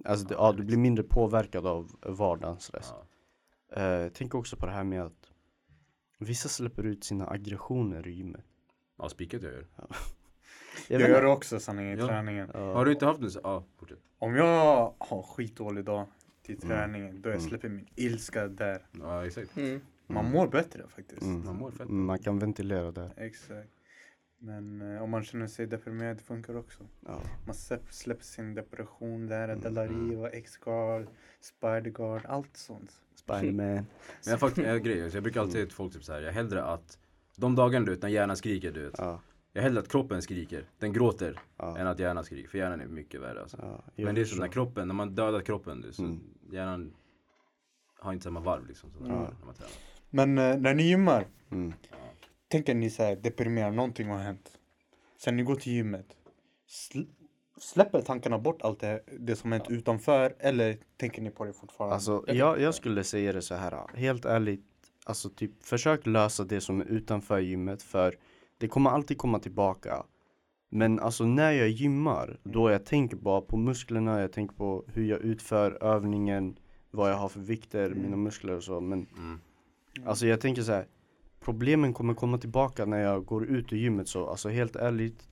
[0.05, 2.87] Alltså det, ja, du blir mindre påverkad av vardagsstress.
[2.91, 3.05] Ja.
[3.75, 5.31] Eh, tänk också på det här med att
[6.19, 8.45] vissa släpper ut sina aggressioner i gymmet.
[8.97, 9.65] Ja, spikat jag gör.
[10.87, 12.07] Jag vet gör det också sanningen i Ja.
[12.07, 12.51] träningen.
[12.53, 12.73] Ja.
[12.73, 13.39] Har du inte haft en så?
[13.43, 13.99] Ja, fortsätt.
[14.19, 16.07] Om jag har skitdålig dag
[16.43, 16.67] till Mm.
[16.77, 18.85] träningen då jag släpper min ilska där.
[18.91, 19.57] Ja, exakt.
[19.57, 19.81] Mm.
[20.07, 21.21] Man mår bättre faktiskt.
[21.21, 21.45] Mm.
[21.45, 21.89] Man mår fett.
[21.89, 23.13] Man kan ventilera där.
[23.17, 23.69] Exakt.
[24.39, 26.83] Men eh, om man känner sig deprimerad, det funkar också.
[27.05, 27.21] Ja.
[27.45, 27.55] Man
[27.89, 29.59] släpper, sin depression där, Mm.
[29.61, 31.07] Delariva, X-Guard,
[31.41, 32.91] Spider-Guard, allt sånt.
[33.15, 33.55] Spiderman.
[33.75, 33.85] Men
[34.25, 36.21] jag, fakt- jag, grejer, så jag brukar alltid säga till folk typ så här.
[36.21, 36.97] jag hellre att
[37.35, 38.95] de dagarna du vet, när hjärnan skriker du vet.
[38.97, 39.21] Ja.
[39.53, 41.77] Jag hellre att kroppen skriker, den gråter, Ja.
[41.77, 42.49] än att hjärnan skriker.
[42.49, 43.57] För hjärnan är mycket värre alltså.
[43.61, 44.41] Ja, Men det är så förstår.
[44.45, 46.19] när kroppen, när man dödar kroppen du, så Mm.
[46.51, 46.93] hjärnan
[47.99, 48.91] har inte samma varv liksom.
[48.91, 49.07] Så Ja.
[49.07, 49.71] när man tränar.
[50.09, 51.73] Men eh, när ni gymmar, Mm.
[52.55, 54.51] Tänker ni så här deprimerad, någonting har hänt.
[55.17, 56.05] Sen ni går till gymmet.
[56.69, 57.07] Sl-
[57.57, 61.95] släpper tankarna bort allt det, det som hänt utanför eller tänker ni på det fortfarande?
[61.95, 63.97] Alltså jag, jag skulle säga det så här.
[63.97, 64.65] Helt ärligt.
[65.05, 68.15] Alltså typ försök lösa det som är utanför gymmet för
[68.57, 70.03] det kommer alltid komma tillbaka.
[70.69, 75.05] Men alltså när jag gymmar, då jag tänker bara på musklerna, jag tänker på hur
[75.05, 76.57] jag utför övningen,
[76.91, 78.79] vad jag har för vikter, mina muskler och så.
[78.81, 79.39] Men Mm.
[80.05, 80.87] alltså jag tänker så här.
[81.45, 85.27] Problemen kommer komma tillbaka när jag går ut ur gymmet så alltså helt ärligt.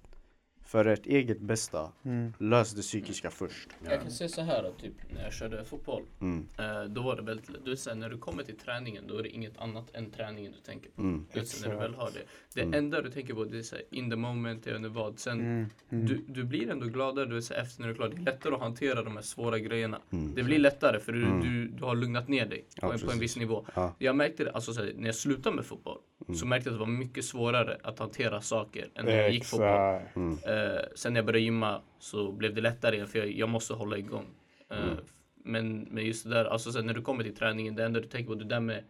[0.74, 2.34] För ert eget bästa, Mm.
[2.40, 3.70] lös det psykiska först.
[3.84, 6.04] Jag kan säga så här att typ när jag körde fotboll.
[6.22, 6.48] Mm.
[6.60, 7.64] Eh, då var det väldigt.
[7.64, 10.52] Du vet, såhär, när du kommer till träningen då är det inget annat än träningen
[10.52, 11.02] du tänker på.
[11.02, 11.26] Mm.
[11.34, 12.20] Du vet, så när du väl har det.
[12.56, 12.74] Det Mm.
[12.74, 15.20] enda du tänker på det är såhär, in the moment, jag inte vad.
[15.20, 15.66] Sen Mm.
[15.90, 16.06] Mm.
[16.06, 18.08] du, du blir ändå gladare du vet, så här, efter när du är klar.
[18.10, 20.00] Det är lättare att hantera de här svåra grejerna.
[20.12, 20.36] Mm.
[20.36, 21.42] Det blir lättare för du, Mm.
[21.42, 23.66] du, du har lugnat ner dig Ja, på, en, på en viss nivå.
[23.76, 23.96] Ja.
[24.00, 25.98] Jag märkte det, alltså, så här, när jag slutade med fotboll
[26.28, 26.36] Mm.
[26.36, 29.46] så märkte jag att det var mycket svårare att hantera saker än när jag gick
[29.46, 30.02] fotboll.
[30.16, 30.32] Mm.
[30.32, 33.74] Eh, sen när jag började gymma så blev det lättare igen för jag, jag måste
[33.74, 34.26] hålla igång.
[34.72, 34.98] Eh, Mm.
[35.44, 38.08] men, men just det där, alltså sen när du kommer till träningen, det enda du
[38.08, 38.84] tänker på det där med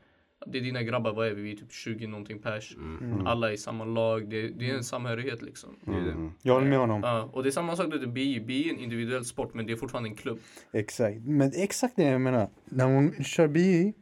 [0.45, 1.41] det är dina grabbar, vad är vi?
[1.41, 2.75] Vi är typ 20 någonting pers.
[2.75, 3.27] Mm.
[3.27, 5.69] Alla är i samma lag, det, det är en samhörighet liksom.
[5.87, 6.31] Mm.
[6.41, 7.01] Jag håller med honom.
[7.03, 8.39] Ja, och det är samma sak med BI.
[8.39, 10.39] BI är en individuell sport men det är fortfarande en klubb.
[10.71, 11.17] Exakt.
[11.25, 12.49] Men exakt det jag menar.
[12.65, 13.93] När man kör BI,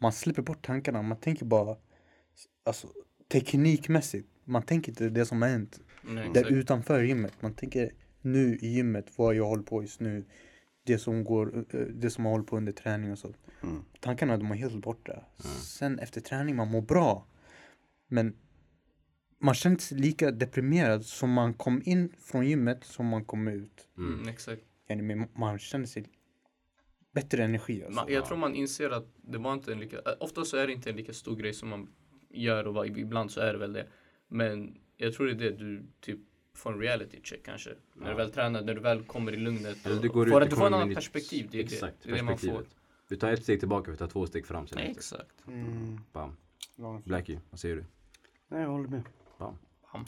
[0.00, 1.02] man släpper bort tankarna.
[1.02, 1.76] Man tänker bara
[2.64, 2.88] alltså,
[3.32, 4.28] teknikmässigt.
[4.44, 7.42] Man tänker inte det som har hänt Nej, där utanför gymmet.
[7.42, 10.24] Man tänker nu i gymmet, vad jag håller på just nu.
[10.84, 13.34] Det som går, eh, det som håller på under träning och så.
[13.62, 13.84] Mm.
[14.00, 15.24] Tankarna de är helt borta.
[15.62, 17.26] Sen efter träning, man mår bra.
[18.08, 18.36] Men
[19.40, 23.88] man känner sig lika deprimerad som man kom in från gymmet som man kom ut.
[23.96, 24.14] Mm.
[24.14, 24.62] Mm, exakt.
[24.88, 26.04] Men Man känner sig
[27.12, 27.84] bättre energi.
[27.84, 28.00] Alltså.
[28.00, 30.66] Man, jag tror man inser att det var inte en lika, äh, ofta så är
[30.66, 31.88] det inte en lika stor grej som man
[32.30, 33.86] gör och ibland så är det väl det.
[34.28, 36.18] Men jag tror det är det du typ
[36.54, 37.70] får en reality check kanske.
[37.94, 39.86] När du väl tränar, när du väl kommer i lugnet.
[39.86, 41.48] Eller och du går ut, får, du du får en annan perspektiv.
[41.50, 42.08] Det är Exakt, det.
[42.08, 42.46] det, är det man får.
[42.46, 42.76] perspektivet.
[43.08, 45.46] Du tar ett steg tillbaka, vi tar två steg fram sen Nej, exakt.
[45.46, 46.00] Mm.
[46.12, 46.36] Bam.
[47.04, 47.84] Blackie, vad säger du?
[48.48, 49.02] Nej, jag håller med.
[49.38, 49.58] Bam.
[49.92, 50.04] Bam.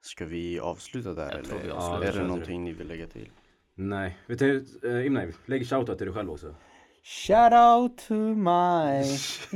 [0.00, 2.02] Ska vi avsluta där vi eller avslutar.
[2.08, 3.30] är det Ja, någonting ni vill lägga till?
[3.74, 6.54] Nej, vet du, äh, Imnai, lägg shoutout till dig själv också.
[7.04, 9.02] Shout out to my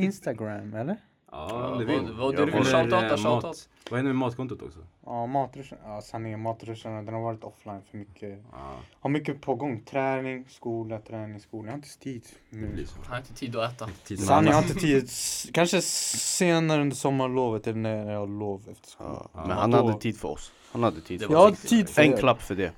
[0.04, 0.96] Instagram, eller?
[1.32, 2.00] Ja, om du vill.
[2.00, 3.68] vad- vad du vill shoutouta, shoutout.
[3.90, 4.78] Vad händer med matkontot också?
[5.06, 5.78] Ja, matruschen.
[5.84, 8.38] Ja, sanningen, matruschen, den har varit offline för mycket.
[8.52, 9.80] Ja, Har mycket på gång.
[9.80, 11.64] Träning, skola, träning, skola.
[11.66, 12.24] Jag har inte tid.
[12.50, 12.84] nu.
[13.04, 13.88] Jag har inte tid att äta.
[14.16, 15.10] Sanningen, jag har inte tid.
[15.52, 19.28] Kanske senare under sommarlovet eller när jag har lov efter skolan.
[19.34, 20.52] Ja, men han då- hade tid för oss.
[20.72, 22.16] Han hade tid Jag har tid för En er.
[22.16, 22.72] klapp för det.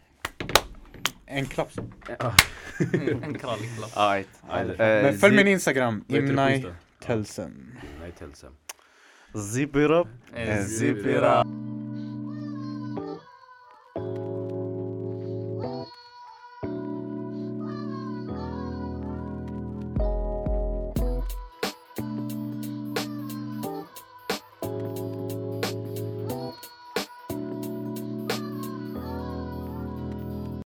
[1.26, 1.70] En klapp.
[2.88, 3.90] En krallig klapp.
[3.94, 4.28] Alright.
[4.48, 6.64] Nej, Men följ min Instagram, Imnai
[7.00, 7.06] Insta?
[7.06, 7.80] Telsen.
[8.00, 8.52] Nej, Telsen.
[9.34, 9.90] Zip it
[11.22, 11.67] up.